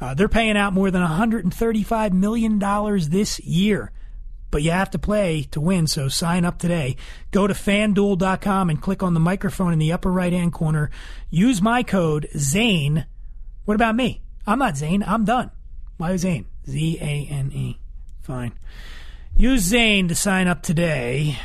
[0.00, 3.92] Uh, they're paying out more than 135 million dollars this year.
[4.52, 6.94] But you have to play to win, so sign up today.
[7.32, 10.90] Go to fanduel.com and click on the microphone in the upper right hand corner.
[11.30, 13.06] Use my code ZANE.
[13.64, 14.22] What about me?
[14.46, 15.02] I'm not Zane.
[15.04, 15.50] I'm done.
[15.96, 16.46] Why Zane?
[16.68, 17.78] Z A N E.
[18.22, 18.52] Fine.
[19.36, 21.38] Use Zane to sign up today.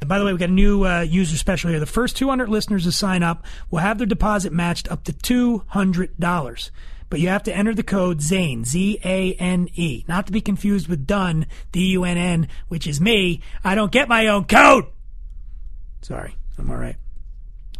[0.00, 1.80] And by the way, we got a new uh, user special here.
[1.80, 6.70] The first 200 listeners to sign up will have their deposit matched up to $200.
[7.14, 10.40] But you have to enter the code ZANE, Z A N E, not to be
[10.40, 13.40] confused with Dunn, D U N N, which is me.
[13.62, 14.86] I don't get my own code.
[16.02, 16.96] Sorry, I'm all right.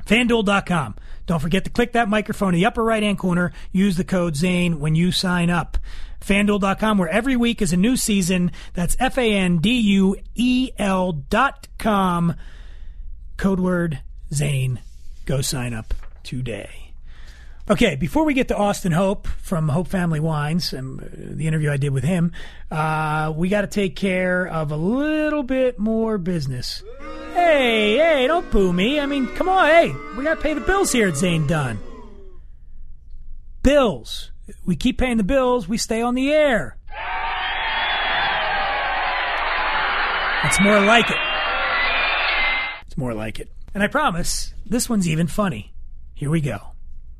[0.06, 0.94] FanDuel.com.
[1.26, 3.52] Don't forget to click that microphone in the upper right hand corner.
[3.72, 5.78] Use the code ZANE when you sign up.
[6.20, 8.52] FanDuel.com, where every week is a new season.
[8.74, 12.36] That's F A N D U E L dot com.
[13.36, 13.98] Code word
[14.32, 14.78] ZANE.
[15.26, 15.92] Go sign up
[16.22, 16.83] today.
[17.70, 21.70] Okay, before we get to Austin Hope from Hope Family Wines and uh, the interview
[21.70, 22.32] I did with him,
[22.70, 26.82] uh, we got to take care of a little bit more business.
[27.32, 29.00] Hey, hey, don't boo me.
[29.00, 31.78] I mean, come on, hey, we got to pay the bills here at Zane Dunn.
[33.62, 34.30] Bills.
[34.66, 36.76] We keep paying the bills, we stay on the air.
[40.44, 41.16] It's more like it.
[42.86, 43.50] It's more like it.
[43.72, 45.72] And I promise, this one's even funny.
[46.12, 46.73] Here we go.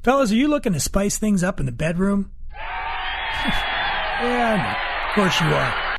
[0.05, 2.31] Fellas, are you looking to spice things up in the bedroom?
[4.21, 4.77] yeah.
[5.09, 5.97] Of course you are.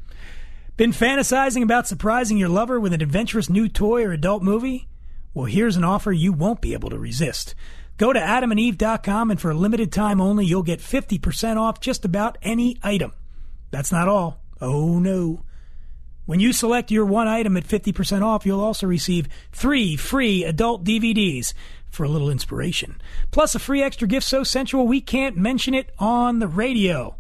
[0.78, 4.88] Been fantasizing about surprising your lover with an adventurous new toy or adult movie?
[5.34, 7.56] Well, here's an offer you won't be able to resist.
[7.98, 12.38] Go to adamandeve.com and for a limited time only, you'll get 50% off just about
[12.44, 13.12] any item.
[13.72, 14.40] That's not all.
[14.62, 15.42] Oh no.
[16.26, 20.84] When you select your one item at 50% off, you'll also receive three free adult
[20.84, 21.54] DVDs
[21.90, 23.02] for a little inspiration.
[23.32, 27.16] Plus, a free extra gift so sensual we can't mention it on the radio.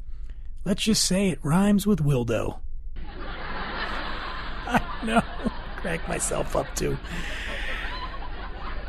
[0.63, 2.59] Let's just say it rhymes with Wildo.
[4.67, 5.21] I know.
[5.77, 6.97] Crack myself up too.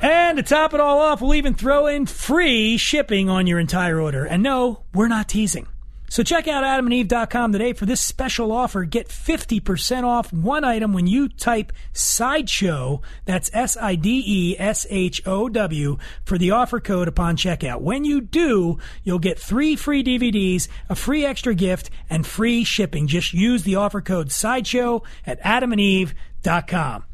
[0.03, 4.01] And to top it all off, we'll even throw in free shipping on your entire
[4.01, 4.25] order.
[4.25, 5.69] And no, we're not teasing.
[6.09, 8.85] So check out adamandeve.com today for this special offer.
[8.85, 14.87] Get 50% off one item when you type Sideshow, that's S I D E S
[14.89, 17.81] H O W, for the offer code upon checkout.
[17.81, 23.07] When you do, you'll get three free DVDs, a free extra gift, and free shipping.
[23.07, 27.05] Just use the offer code Sideshow at adamandeve.com.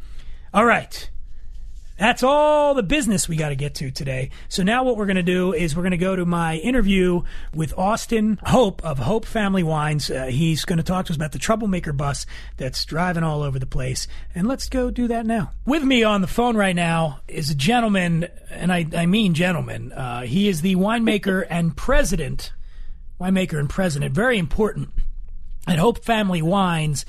[0.55, 1.09] All right.
[1.98, 4.31] That's all the business we got to get to today.
[4.48, 7.22] So now what we're going to do is we're going to go to my interview
[7.55, 10.11] with Austin Hope of Hope Family Wines.
[10.11, 12.26] Uh, he's going to talk to us about the troublemaker bus
[12.57, 14.09] that's driving all over the place.
[14.35, 15.52] And let's go do that now.
[15.66, 19.92] With me on the phone right now is a gentleman, and I, I mean gentleman.
[19.92, 22.52] Uh, he is the winemaker and president,
[23.20, 24.90] winemaker and president, very important
[25.68, 27.05] at Hope Family Wines,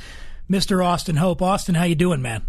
[0.50, 0.86] Mr.
[0.86, 1.41] Austin Hope.
[1.41, 2.46] Austin, how you doing, man?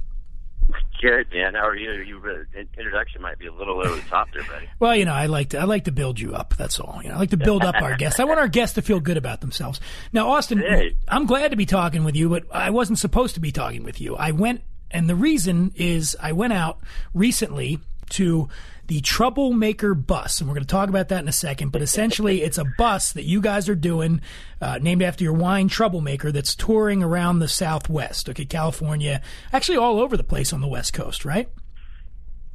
[1.02, 1.54] Good man.
[1.54, 1.92] How are you?
[2.02, 4.68] You uh, introduction might be a little over the top there, buddy.
[4.78, 6.54] Well, you know, I like to I like to build you up.
[6.56, 7.00] That's all.
[7.02, 8.20] You know, I like to build up our guests.
[8.20, 9.80] I want our guests to feel good about themselves.
[10.12, 10.96] Now, Austin, Hey.
[11.08, 14.00] I'm glad to be talking with you, but I wasn't supposed to be talking with
[14.00, 14.16] you.
[14.16, 16.78] I went, and the reason is I went out
[17.12, 17.80] recently
[18.10, 18.48] to
[18.86, 21.70] the Troublemaker Bus, and we're going to talk about that in a second.
[21.70, 24.20] But essentially, it's a bus that you guys are doing,
[24.60, 28.28] uh, named after your wine Troublemaker, that's touring around the Southwest.
[28.28, 31.48] Okay, California, actually all over the place on the West Coast, right?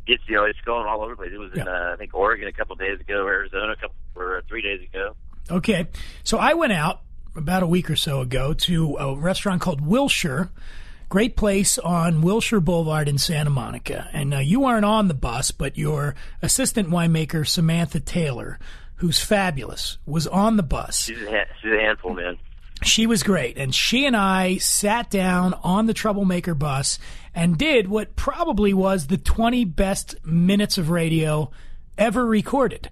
[0.08, 1.32] It's you know it's going all over the place.
[1.34, 4.42] It was in uh, I think Oregon a couple days ago, Arizona a couple or
[4.48, 5.16] three days ago.
[5.52, 5.88] Okay.
[6.24, 7.02] So I went out
[7.36, 10.50] about a week or so ago to a restaurant called Wilshire.
[11.10, 14.08] Great place on Wilshire Boulevard in Santa Monica.
[14.14, 18.60] And uh, you aren't on the bus, but your assistant winemaker, Samantha Taylor,
[18.98, 21.06] who's fabulous, was on the bus.
[21.06, 22.38] She's a, she's a handful, man.
[22.84, 23.58] She was great.
[23.58, 27.00] And she and I sat down on the Troublemaker bus
[27.34, 31.50] and did what probably was the 20 best minutes of radio
[31.98, 32.92] ever recorded.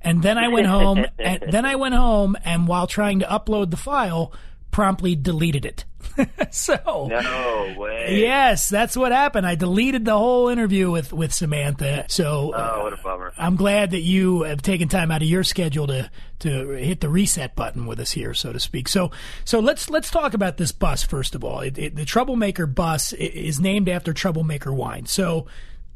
[0.00, 3.72] And then I went home and then I went home and while trying to upload
[3.72, 4.32] the file,
[4.70, 5.84] promptly deleted it.
[6.50, 8.20] so No way.
[8.20, 9.46] Yes, that's what happened.
[9.46, 12.06] I deleted the whole interview with, with Samantha.
[12.08, 13.32] So uh, Oh, what a bummer.
[13.38, 17.08] I'm glad that you have taken time out of your schedule to to hit the
[17.08, 18.88] reset button with us here, so to speak.
[18.88, 19.10] So
[19.44, 21.60] so let's let's talk about this bus first of all.
[21.60, 25.06] It, it, the Troublemaker bus is named after Troublemaker wine.
[25.06, 25.46] So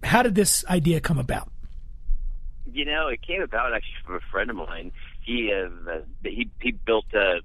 [0.03, 1.51] how did this idea come about?
[2.67, 4.93] You know, it came about actually from a friend of mine.
[5.21, 7.41] He uh, he he built a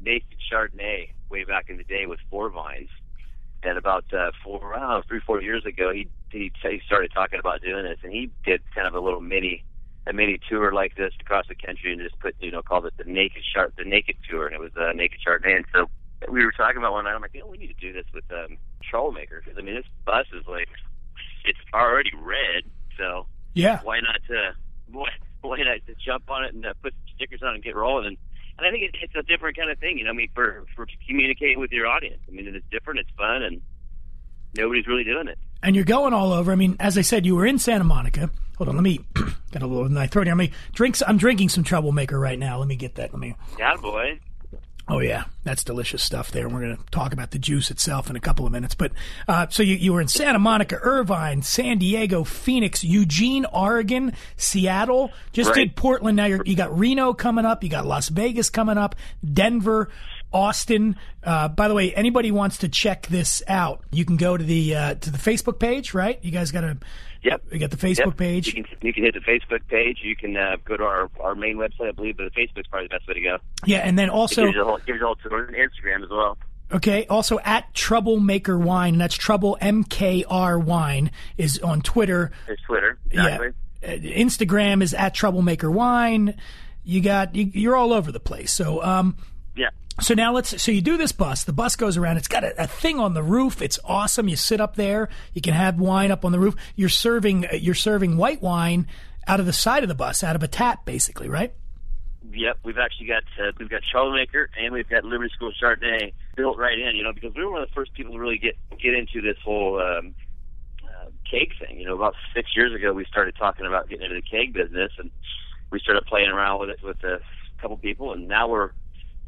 [0.00, 2.88] Nathan Chardonnay way back in the day with four vines,
[3.62, 7.62] and about uh, four, I three four years ago, he he he started talking about
[7.62, 9.64] doing this, and he did kind of a little mini
[10.06, 12.94] a mini tour like this across the country, and just put you know called it
[12.96, 15.56] the Naked Chard the Naked Tour, and it was uh, Naked Chardonnay.
[15.56, 15.90] And so
[16.30, 17.14] we were talking about one night.
[17.14, 18.56] I'm like, you know, we need to do this with um,
[18.88, 20.68] Troublemaker because I mean, this bus is like
[21.44, 22.64] it's already red,
[22.98, 23.80] so Yeah.
[23.82, 24.20] why not?
[24.28, 24.52] Uh,
[24.90, 25.08] why,
[25.42, 28.06] why not jump on it and uh, put stickers on it and get rolling?
[28.06, 28.16] And,
[28.58, 30.10] and I think it, it's a different kind of thing, you know.
[30.10, 32.20] I mean, for for communicating with your audience.
[32.28, 33.60] I mean, it's different, it's fun, and
[34.56, 35.38] nobody's really doing it.
[35.62, 36.52] and you're going all over.
[36.52, 38.30] I mean, as I said, you were in Santa Monica.
[38.58, 39.00] Hold on, let me
[39.52, 40.34] got a little in my throat here.
[40.34, 40.96] Let me drink.
[41.06, 42.58] I'm drinking some troublemaker right now.
[42.58, 43.12] Let me get that.
[43.12, 43.34] Let me.
[43.58, 44.18] Yeah, boy.
[44.88, 46.48] Oh yeah, that's delicious stuff there.
[46.48, 48.76] We're going to talk about the juice itself in a couple of minutes.
[48.76, 48.92] But
[49.26, 55.10] uh, so you, you were in Santa Monica, Irvine, San Diego, Phoenix, Eugene, Oregon, Seattle.
[55.32, 55.56] Just Right.
[55.66, 56.16] did Portland.
[56.16, 57.64] Now you got Reno coming up.
[57.64, 58.94] You got Las Vegas coming up.
[59.24, 59.90] Denver.
[60.32, 60.96] Austin.
[61.24, 64.74] Uh, by the way, anybody wants to check this out, you can go to the
[64.74, 66.18] uh, to the Facebook page, right?
[66.22, 66.76] You guys got a
[67.22, 67.42] Yep.
[67.52, 68.16] you got the Facebook Yep.
[68.16, 68.46] page.
[68.48, 69.98] You can you can hit the Facebook page.
[70.02, 72.88] You can uh, go to our our main website, I believe, but the Facebook's probably
[72.88, 73.38] the best way to go.
[73.64, 75.56] Yeah, and then It also gives you the whole, gives you the whole tour and
[75.56, 76.38] Instagram as well.
[76.72, 77.06] Okay.
[77.06, 82.32] Also at Troublemaker Wine, and that's Trouble M K R Wine is on Twitter.
[82.46, 82.98] There's Twitter.
[83.10, 83.48] Exactly.
[83.82, 83.88] Yeah.
[83.88, 86.34] Uh, Instagram is at Troublemaker Wine.
[86.84, 88.52] You got you, you're all over the place.
[88.52, 89.16] So um.
[89.56, 89.68] Yeah.
[90.00, 90.62] So now let's.
[90.62, 91.44] So you do this bus.
[91.44, 92.18] The bus goes around.
[92.18, 93.62] It's got a, a thing on the roof.
[93.62, 94.28] It's awesome.
[94.28, 95.08] You sit up there.
[95.32, 96.54] You can have wine up on the roof.
[96.74, 97.46] You're serving.
[97.52, 98.86] You're serving white wine
[99.26, 101.52] out of the side of the bus, out of a tap, basically, right?
[102.32, 106.58] Yep, we've actually got uh, we've got Troublemaker and we've got Liberty School Chardonnay built
[106.58, 106.94] right in.
[106.94, 109.22] You know, because we were one of the first people to really get get into
[109.22, 110.14] this whole um,
[110.84, 111.80] uh, keg thing.
[111.80, 114.92] You know, about six years ago, we started talking about getting into the keg business,
[114.98, 115.10] and
[115.70, 117.20] we started playing around with it with a
[117.62, 118.72] couple people, and now we're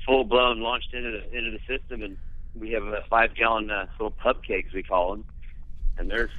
[0.07, 2.17] full blown launched into the into the system, and
[2.59, 5.25] we have uh, five gallon uh, little pub kegs we call them,
[5.99, 6.31] and there's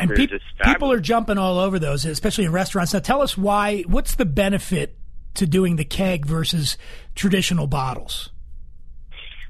[0.00, 2.92] And They're just people are jumping all over those, especially in restaurants.
[2.92, 3.82] Now, tell us why.
[3.82, 4.96] What's the benefit
[5.34, 6.76] to doing the keg versus
[7.14, 8.30] traditional bottles?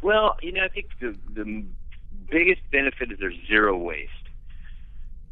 [0.02, 1.64] Well, you know, I think the the
[2.30, 4.12] biggest benefit is there's zero waste.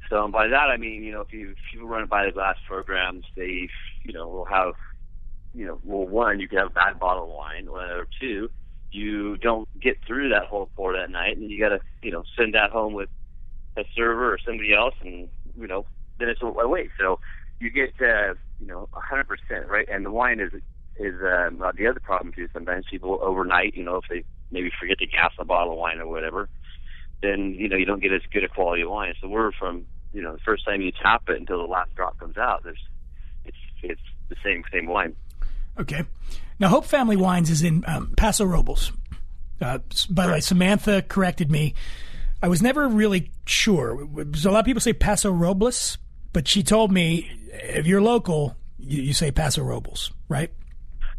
[0.08, 2.56] So by that I mean, you know, if you if you run by the glass
[2.66, 3.68] programs, they,
[4.04, 4.74] you know, will have,
[5.56, 8.50] you know, well, one, you can have a bad bottle of wine, or two,
[8.90, 12.24] you don't get through that whole pour that night, and you got to, you know,
[12.38, 13.08] send that home with
[13.78, 15.86] a server or somebody else, and you know,
[16.18, 16.92] then it's a waste.
[17.00, 17.18] So
[17.58, 20.52] you get, uh, you know, hundred percent right, and the wine is
[20.98, 22.48] is um, uh, the other problem too.
[22.52, 26.00] Sometimes people overnight, you know, if they maybe forget to gas a bottle of wine
[26.00, 26.48] or whatever,
[27.22, 29.14] then you know you don't get as good a quality of wine.
[29.22, 32.18] So we're from you know the first time you tap it until the last drop
[32.18, 32.60] comes out.
[32.62, 32.80] There's
[33.44, 35.16] it's it's the same same wine.
[35.78, 36.04] Okay.
[36.58, 38.92] Now, Hope Family Wines is in um, Paso Robles.
[39.60, 39.78] Uh,
[40.10, 41.74] by the way, Samantha corrected me.
[42.42, 44.06] I was never really sure.
[44.34, 45.98] So a lot of people say Paso Robles,
[46.32, 50.52] but she told me if you're local, you, you say Paso Robles, right?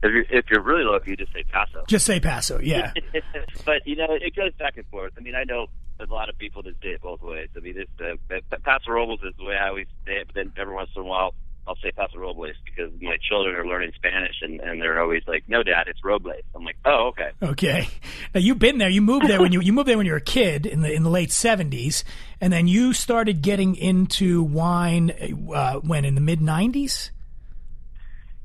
[0.03, 1.83] If you're if you're really local, you just say Paso.
[1.87, 2.93] Just say Paso, yeah.
[3.65, 5.13] but you know, it goes back and forth.
[5.17, 5.67] I mean, I know
[5.99, 7.49] a lot of people that say it both ways.
[7.57, 10.53] I mean, it's uh, Paso Robles is the way I always say it, but then
[10.55, 11.33] every once in a while
[11.67, 15.43] I'll say Paso Robles because my children are learning Spanish and and they're always like,
[15.47, 17.89] "No, Dad, it's Robles." I'm like, "Oh, okay." Okay.
[18.33, 18.89] Now you've been there.
[18.89, 20.91] You moved there when you you moved there when you were a kid in the
[20.91, 22.03] in the late seventies,
[22.39, 25.11] and then you started getting into wine
[25.53, 27.11] uh, when in the mid nineties.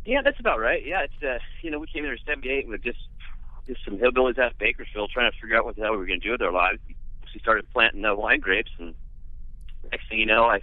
[0.05, 0.85] Yeah, that's about right.
[0.85, 2.99] Yeah, it's uh, you know, we came here in '78 with just
[3.67, 6.07] just some hillbillies out of Bakersfield trying to figure out what the hell we were
[6.07, 6.81] going to do with our lives.
[6.89, 8.95] We started planting uh, wine grapes, and
[9.91, 10.61] next thing you know, I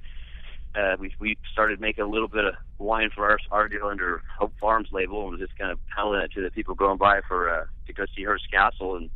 [0.75, 4.21] uh, we we started making a little bit of wine for our our deal under
[4.37, 7.21] Hope Farms label, and was just kind of peddling it to the people going by
[7.27, 9.09] for uh, to go see Hearst Castle, and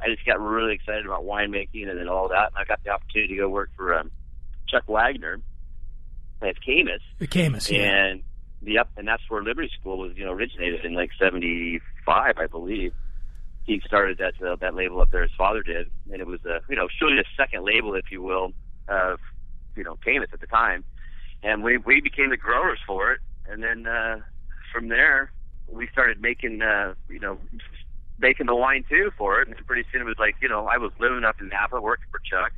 [0.00, 2.48] I just got really excited about winemaking and then all that.
[2.48, 4.10] And I got the opportunity to go work for um,
[4.68, 5.40] Chuck Wagner
[6.42, 7.82] at Caymus, The Caymus, yeah.
[7.82, 8.22] and
[8.62, 12.46] the up and that's where Liberty School was, you know, originated in like '75, I
[12.46, 12.92] believe.
[13.64, 15.22] He started that uh, that label up there.
[15.22, 18.22] His father did, and it was a you know surely a second label, if you
[18.22, 18.52] will,
[18.88, 19.20] of
[19.78, 20.84] you know Caymus at the time.
[21.42, 24.18] And we we became the growers for it, and then uh,
[24.72, 25.30] from there
[25.70, 27.38] we started making uh, you know
[28.18, 29.48] making the wine too for it.
[29.48, 32.06] And pretty soon it was like you know I was living up in Napa working
[32.10, 32.52] for Chuck,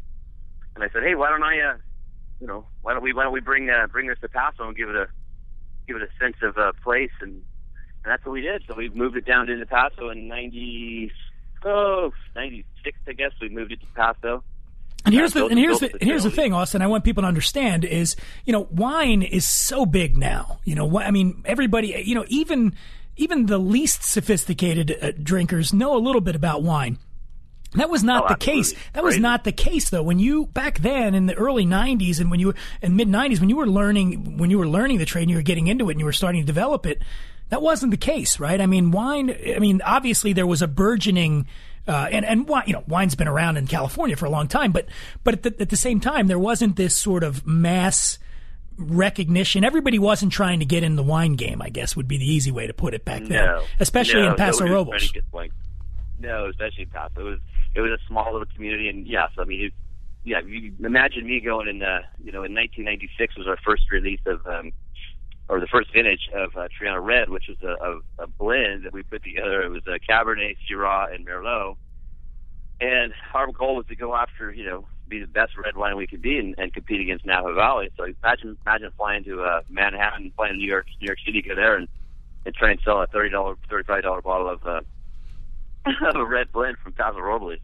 [0.75, 1.77] and I said, hey, why don't I uh,
[2.41, 4.77] you know why don't we why don't we bring uh, bring this to Paso and
[4.77, 5.07] give it a
[5.87, 8.63] give it a sense of uh, place, and, and that's what we did.
[8.67, 11.13] So we moved it down into Paso in ninety
[11.65, 13.33] oh ninety six, I guess.
[13.41, 14.43] We moved it to Paso.
[15.07, 16.83] And here's the and here's the and here's the thing, Austin.
[16.83, 20.59] I want people to understand is you know wine is so big now.
[20.65, 22.03] You know, I mean, everybody.
[22.05, 22.75] You know, even
[23.17, 26.99] even the least sophisticated uh, drinkers know a little bit about wine.
[27.75, 28.75] That was not Oh, the case.
[28.95, 29.21] That was Crazy.
[29.23, 30.03] not the case though.
[30.03, 33.41] When you back then in the early '90s and when you were in mid '90s,
[33.41, 35.89] when you were learning when you were learning the trade and you were getting into
[35.89, 37.01] it and you were starting to develop it,
[37.49, 38.61] that wasn't the case, right?
[38.61, 39.35] I mean, wine.
[39.55, 41.47] I mean, obviously there was a burgeoning
[41.91, 44.71] Uh, and and wi- you know, wine's been around in California for a long time,
[44.71, 44.87] but
[45.25, 48.19] but at the, at the same time, there wasn't this sort of mass
[48.79, 49.65] recognition.
[49.65, 51.61] Everybody wasn't trying to get in the wine game.
[51.61, 54.31] I guess would be the easy way to put it back then, No, especially no,
[54.31, 54.97] in Paso Robles.
[54.97, 55.53] trying to get, like,
[56.19, 57.21] no, especially in Paso.
[57.21, 57.39] It was
[57.75, 59.73] it was a small little community, and yes, I mean, it,
[60.25, 60.41] yeah.
[60.41, 64.47] You imagine me going in, uh, you know, in 1996 was our first release of,
[64.47, 64.73] um,
[65.51, 68.93] or the first vintage of uh, Treana Red, which was a, a, a blend that
[68.93, 69.63] we put together.
[69.63, 71.77] It was a Cabernet, Syrah, and Merlot,
[72.81, 76.07] and our goal was to go after, you know, be the best red wine we
[76.07, 77.91] could be and, and compete against Napa Valley.
[77.97, 81.57] So imagine imagine flying to uh, Manhattan, flying to New York, New York City, go
[81.57, 81.89] there and
[82.47, 84.81] and try and sell a thirty dollar, thirty five dollar bottle of uh,
[86.09, 87.59] of a red blend from Paso Robles.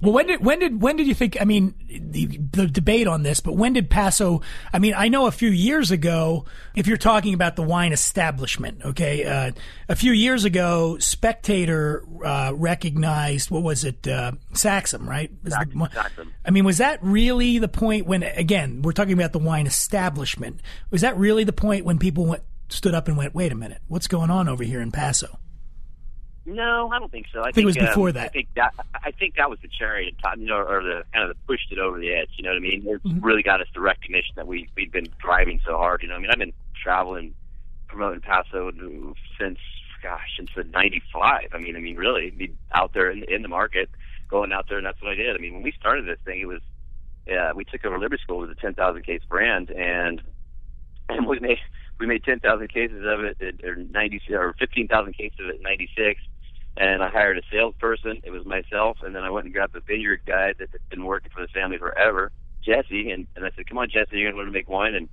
[0.00, 1.40] Well, when did when did when did you think?
[1.40, 4.42] I mean, the, the debate on this, but when did Paso?
[4.72, 6.44] I mean, I know a few years ago.
[6.74, 9.52] If you're talking about the wine establishment, okay, uh,
[9.88, 15.30] a few years ago, Spectator uh, recognized what was it, uh, Saxum, right?
[15.44, 16.28] Saxum, Saxum.
[16.44, 18.22] I mean, was that really the point when?
[18.22, 20.60] Again, we're talking about the wine establishment.
[20.90, 23.80] Was that really the point when people went stood up and went, "Wait a minute,
[23.88, 25.38] what's going on over here in Paso?"
[26.46, 27.40] No, I don't think so.
[27.40, 28.24] I think it was um, before that.
[28.26, 31.02] I think that I think that was the cherry on top, you know, or the
[31.12, 32.28] kind of the pushed it over the edge.
[32.36, 32.84] You know what I mean?
[32.86, 33.20] It Mm-hmm.
[33.24, 36.02] really got us the recognition that we we'd been driving so hard.
[36.02, 37.34] You know, I mean, I've been traveling,
[37.88, 38.70] promoting Paso
[39.40, 39.58] since
[40.02, 41.48] gosh, since the '95.
[41.52, 43.88] I mean, I mean, really, be out there in, in the market,
[44.28, 45.34] going out there, and that's what I did.
[45.34, 46.60] I mean, when we started this thing, it was
[47.26, 50.20] yeah, we took over Liberty School with a 10,000 case brand, and
[51.08, 51.56] and we made
[51.98, 55.62] we made 10,000 cases of it, at- or 90 or 15,000 cases of it in
[55.62, 56.20] '96
[56.76, 58.20] and I hired a salesperson.
[58.24, 61.04] It was myself, and then I went and grabbed a vineyard guy that had been
[61.04, 62.32] working for the family forever,
[62.64, 64.94] Jesse, and, and I said, "Come on, Jesse, you're going to learn to make wine."
[64.94, 65.08] And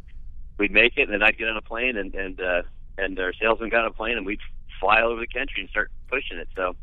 [0.57, 2.61] we'd make it, and then I'd get on a plane, and and uh,
[2.97, 4.39] and our salesman got on a plane, and we'd
[4.79, 6.47] fly all over the country and start pushing it.
[6.55, 6.75] So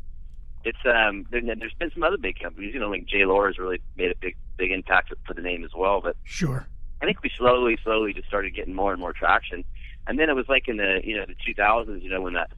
[0.63, 3.19] it's um, there- there's been some other big companies, you know, like J.
[3.21, 6.67] Has really made a big big impact for the name as well, but Sure.
[7.01, 9.63] I think we slowly, slowly just started getting more and more traction.
[10.05, 12.51] And then it was like in the you know the 2000s, you know, when that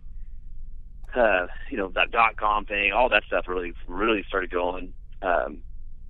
[1.15, 5.59] uh, you know that dot com thing, all that stuff really, really started going, um,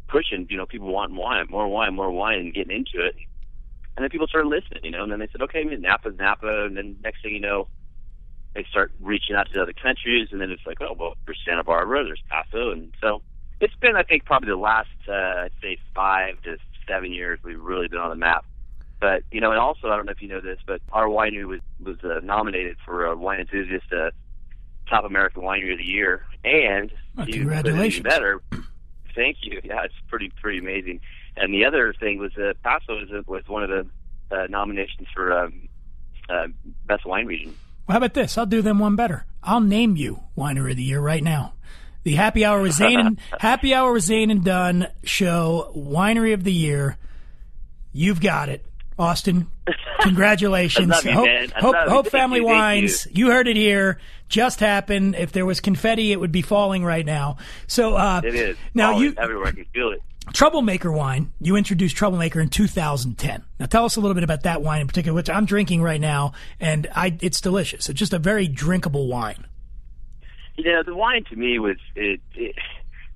[0.07, 0.47] pushing.
[0.49, 3.15] You know, people wanting wine, more wine, more wine, and getting into it.
[3.95, 6.17] And then people started listening, you know, and then they said, okay, I mean, Napa's
[6.17, 7.67] Napa, and then next thing you know,
[8.55, 11.63] they start reaching out to other countries, and then it's like, oh well, there's Santa
[11.63, 13.21] Barbara, there's Paso, and so
[13.59, 15.11] it's been, I think, probably the last, uh,
[15.45, 18.45] I'd say, five to seven years we've really been on the map.
[18.99, 21.45] But you know, and also I don't know if you know this, but our winery
[21.45, 24.11] was was uh, nominated for a wine enthusiast uh,
[24.91, 28.03] top American winery of the year, and Well, to put it even congratulations.
[28.03, 28.41] better.
[29.15, 29.59] Thank you.
[29.63, 31.01] Yeah, it's pretty pretty amazing.
[31.35, 35.37] And the other thing was uh, Paso was, was one of the uh, nominations for
[35.45, 35.67] um,
[36.29, 36.47] uh,
[36.85, 37.55] best wine region.
[37.87, 38.37] Well, how about this?
[38.37, 39.25] I'll do them one better.
[39.43, 41.53] I'll name you Winery of the Year right now.
[42.03, 46.43] The Happy Hour with Zane and Happy Hour with Zane and Dunn show Winery of
[46.43, 46.97] the Year.
[47.93, 48.65] You've got it,
[48.97, 49.49] Austin.
[50.01, 50.89] Congratulations.
[50.89, 51.89] Love you, Hope, Hope, you.
[51.91, 53.07] Hope Family you, Wines.
[53.11, 53.27] You.
[53.31, 53.99] heard it here.
[54.31, 55.15] Just happened.
[55.15, 57.35] If there was confetti, it would be falling right now.
[57.67, 60.01] So uh, It is now Always, you everywhere I can feel it.
[60.31, 61.33] Troublemaker wine.
[61.41, 63.43] You introduced Troublemaker in 2010.
[63.59, 65.99] Now tell us a little bit about that wine in particular, which I'm drinking right
[65.99, 67.89] now, and I it's delicious.
[67.89, 69.45] It's just a very drinkable wine.
[70.55, 72.55] You know, the wine to me was it, it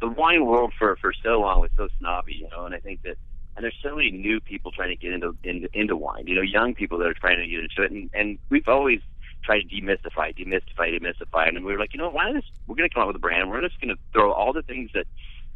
[0.01, 3.03] the wine world for for so long was so snobby, you know, and I think
[3.03, 3.17] that
[3.55, 6.41] and there's so many new people trying to get into into, into wine, you know,
[6.41, 8.99] young people that are trying to get into it, and, and we've always
[9.45, 12.43] tried to demystify, demystify, demystify, and we were like, you know, why not?
[12.67, 13.49] We're going to come up with a brand.
[13.49, 15.05] We're just going to throw all the things that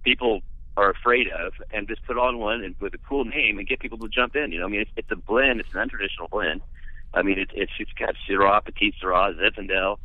[0.03, 0.41] people
[0.77, 3.79] are afraid of and just put on one and with a cool name and get
[3.79, 4.51] people to jump in.
[4.51, 5.59] You know, I mean, it's, it's a blend.
[5.59, 6.61] It's an untraditional blend.
[7.13, 9.97] I mean, it's it's it's got Syrah, Petit Syrah, Zinfandel,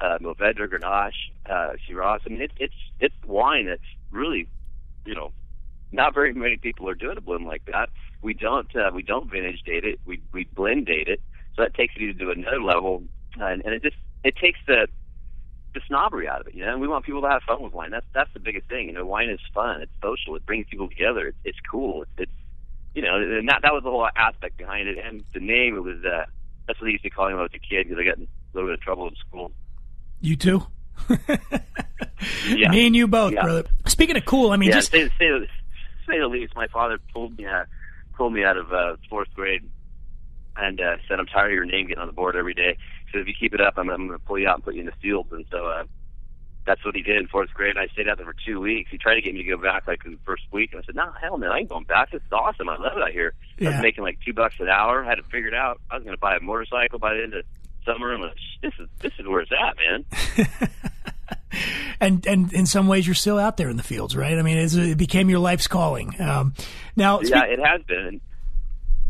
[0.00, 2.22] uh, Mourvedre, Grenache, uh, Shiraz.
[2.24, 4.48] I mean, it's it's it's wine that's really,
[5.04, 5.32] you know,
[5.92, 7.90] not very many people are doing a blend like that.
[8.22, 10.00] We don't uh, we don't vintage date it.
[10.06, 11.20] We we blend date it.
[11.54, 13.02] So that takes it to another level,
[13.40, 14.88] and, and it just it takes the
[15.74, 16.54] the snobbery out of it.
[16.54, 17.90] You know, and we want people to have fun with wine.
[17.90, 18.86] That's that's the biggest thing.
[18.88, 19.82] You know, wine is fun.
[19.82, 20.34] It's social.
[20.36, 21.26] It brings people together.
[21.28, 22.02] It's, it's cool.
[22.02, 22.32] It's, it's
[22.94, 24.96] you know, and that that was the whole aspect behind it.
[24.98, 26.24] And the name, it was uh,
[26.66, 28.16] that's what they used to call me when I was a kid because I got
[28.16, 29.52] in a little bit of trouble in school.
[30.20, 30.66] You too.
[32.48, 32.70] Yeah.
[32.70, 33.42] Me and you both, Yeah.
[33.42, 33.64] brother.
[33.86, 35.28] Speaking of cool, I mean, yeah, just say, say,
[36.08, 36.56] say the least.
[36.56, 37.64] My father pulled me uh,
[38.16, 39.62] pulled me out of uh, fourth grade
[40.56, 42.78] and uh, said, "I'm tired of your name getting on the board every day.
[43.12, 44.74] So if you keep it up, I'm, I'm going to pull you out and put
[44.74, 45.84] you in the field." And so uh,
[46.66, 47.70] that's what he did in fourth grade.
[47.70, 48.90] And I stayed out there for two weeks.
[48.90, 50.84] He tried to get me to go back like in the first week, and I
[50.86, 52.10] said, "No, hell no, I ain't going back.
[52.10, 52.68] This is awesome.
[52.68, 53.34] I love it out here.
[53.60, 53.70] I Yeah.
[53.70, 55.04] was making like two bucks an hour.
[55.04, 55.80] I had it figured out.
[55.90, 57.44] I was going to buy a motorcycle by the end of
[57.84, 58.12] summer.
[58.14, 60.68] I'm like, this is this is where it's at, man.
[62.00, 64.36] and and in some ways you're still out there in the fields, right?
[64.38, 66.20] I mean, it became your life's calling.
[66.20, 66.54] Um,
[66.96, 68.20] now, yeah, it has been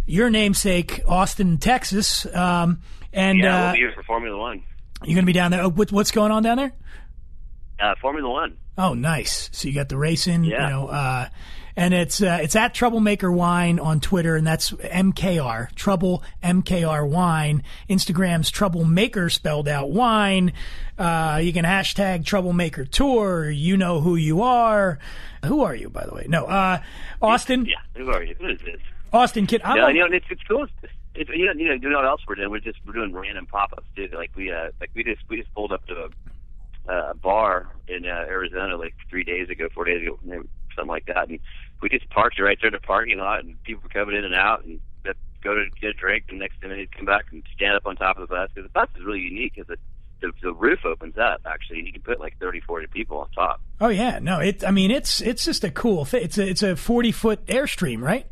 [0.05, 2.81] your namesake, Austin, Texas, um,
[3.13, 4.61] and yeah, we'll uh, be here for Formula One.
[5.03, 5.61] You're going to be down there.
[5.63, 6.73] Oh, what, what's going on down there?
[7.79, 8.57] Uh, Formula One.
[8.77, 9.49] Oh, nice.
[9.53, 10.63] So you got the racing, yeah.
[10.63, 11.29] you know, uh,
[11.75, 17.61] and it's uh, it's at Troublemaker Wine on Twitter, and that's MKR Trouble MKR Wine.
[17.87, 20.53] Instagram's Troublemaker spelled out wine.
[20.97, 23.51] Uh, you can hashtag Troublemaker Tour.
[23.51, 24.97] You know who you are.
[25.45, 26.25] Who are you, by the way?
[26.27, 26.81] No, uh,
[27.21, 27.67] Austin.
[27.67, 28.33] Yeah, who are you?
[28.39, 28.81] Who is this?
[29.13, 29.61] Austin, kid.
[29.63, 30.65] I'm yeah, a, you know, it's, it's cool
[31.17, 32.49] you know, you know, doing what else we're doing.
[32.49, 34.09] We're just we're doing random pop ups too.
[34.13, 36.09] Like we uh like we just we just pulled up to
[36.87, 41.05] a uh, bar in uh, Arizona like three days ago, four days ago, something like
[41.07, 41.39] that, and
[41.81, 44.33] we just parked right there in the parking lot, and people were coming in and
[44.33, 44.79] out, and
[45.43, 47.95] go to get a drink, and next minute they'd come back and stand up on
[47.95, 48.49] top of the bus.
[48.53, 49.79] Because the bus is really unique because it
[50.21, 53.29] the, the roof opens up actually and you can put like 30 40 people on
[53.31, 56.47] top oh yeah no it i mean it's it's just a cool fit it's a
[56.49, 58.25] it's a 40 foot airstream right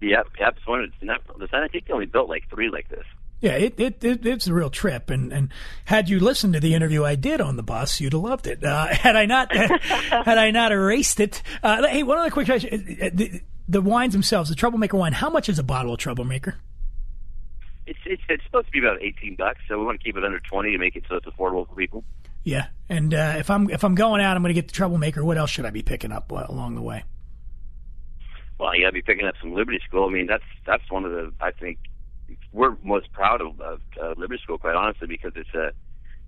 [0.00, 0.54] Yep, yep.
[0.56, 1.06] It's one of the,
[1.46, 3.04] the I think they only built like three like this.
[3.40, 5.52] Yeah, it, it, it, it's a real trip, and, and
[5.84, 8.64] had you listened to the interview I did on the bus, you'd have loved it.
[8.64, 11.42] Uh, had I not had I not erased it.
[11.62, 15.12] Uh, hey, one other quick question: uh, the, the, wines themselves, the Troublemaker wine.
[15.12, 16.56] How much is a bottle of Troublemaker?
[17.86, 20.24] It's, it's it's supposed to be about eighteen bucks, so we want to keep it
[20.24, 22.04] under twenty to make it so it's affordable for people.
[22.42, 25.22] Yeah, and uh, if I'm if I'm going out, I'm going to get the Troublemaker.
[25.22, 27.04] What else should I be picking up uh, along the way?
[28.58, 30.08] Well, you got to be picking up some Liberty School.
[30.08, 31.78] I mean, that's that's one of the I think
[32.52, 35.72] we're most proud of, of uh, Liberty School, quite honestly, because it's a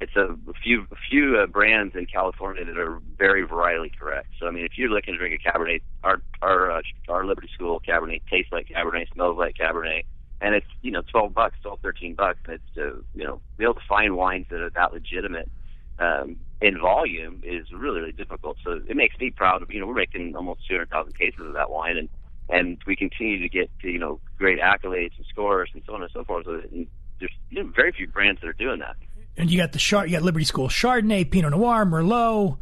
[0.00, 4.28] it's a few a few uh, brands in California that are very varietally correct.
[4.38, 7.48] So I mean, if you're looking to drink a Cabernet, our our uh, our Liberty
[7.54, 10.04] School Cabernet tastes like Cabernet, smells like Cabernet,
[10.40, 13.64] and it's you know twelve bucks, twelve thirteen bucks, and it's uh, you know be
[13.64, 15.50] able to find wines that are that legitimate
[15.98, 18.58] um, in volume is really really difficult.
[18.62, 19.62] So it makes me proud.
[19.62, 22.08] Of, you know, we're making almost two hundred thousand cases of that wine, and
[22.48, 26.02] and we continue to get to, you know great accolades and scores and so on
[26.02, 26.46] and so forth.
[26.46, 26.86] And
[27.18, 28.96] there's you know, very few brands that are doing that.
[29.36, 32.50] And you got the Chard, you got Liberty School Chardonnay, Pinot Noir, Merlot.
[32.50, 32.56] You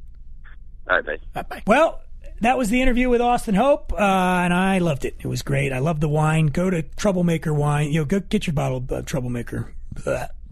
[0.90, 1.18] All right, bye.
[1.34, 1.42] Bye.
[1.44, 1.64] bye.
[1.68, 2.02] Well,
[2.42, 5.16] that was the interview with Austin Hope, uh, and I loved it.
[5.20, 5.74] It was great.
[5.74, 6.48] I love the wine.
[6.48, 7.92] Go to Troublemaker Wine.
[7.92, 9.74] You know, go get your bottle of uh, Troublemaker.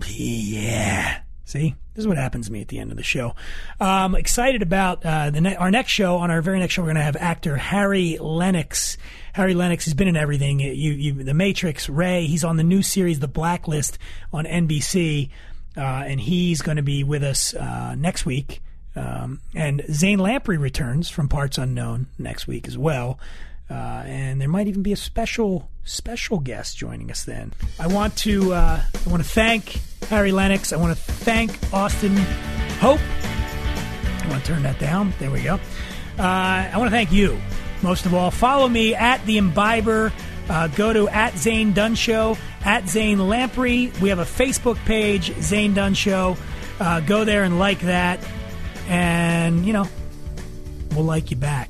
[0.08, 1.22] Yeah.
[1.46, 3.36] See, this is what happens to me at the end of the show.
[3.80, 6.18] Um, excited about uh, the ne- our next show.
[6.18, 8.98] On our very next show, we're going to have actor Harry Lennix.
[9.32, 10.60] Harry Lennix has been in everything.
[10.60, 12.26] You, you, The Matrix, Ray.
[12.26, 13.98] He's on the new series, The Blacklist,
[14.34, 15.30] on NBC,
[15.78, 18.62] uh, and he's going to be with us uh, next week.
[18.98, 23.20] Um, and Zane Lamprey returns from Parts Unknown next week as well.
[23.70, 23.74] Uh,
[24.06, 27.54] and there might even be a special special guest joining us then.
[27.80, 30.72] I want to uh, I want to thank Harry Lennix.
[30.74, 32.16] I want to thank Austin
[32.80, 33.00] Hope.
[33.00, 35.14] I want to turn that down.
[35.20, 35.56] There we go.
[36.18, 37.40] Uh, I want to thank you
[37.82, 38.32] most of all.
[38.32, 40.12] Follow me at the Imbiber.
[40.48, 43.92] Uh, go to at Zane Dunn Show at Zane Lamprey.
[44.02, 46.38] We have a Facebook page, Zane Dunn Show.
[46.80, 48.20] Uh, go there and like that,
[48.88, 49.88] and you know
[50.92, 51.70] we'll like you back.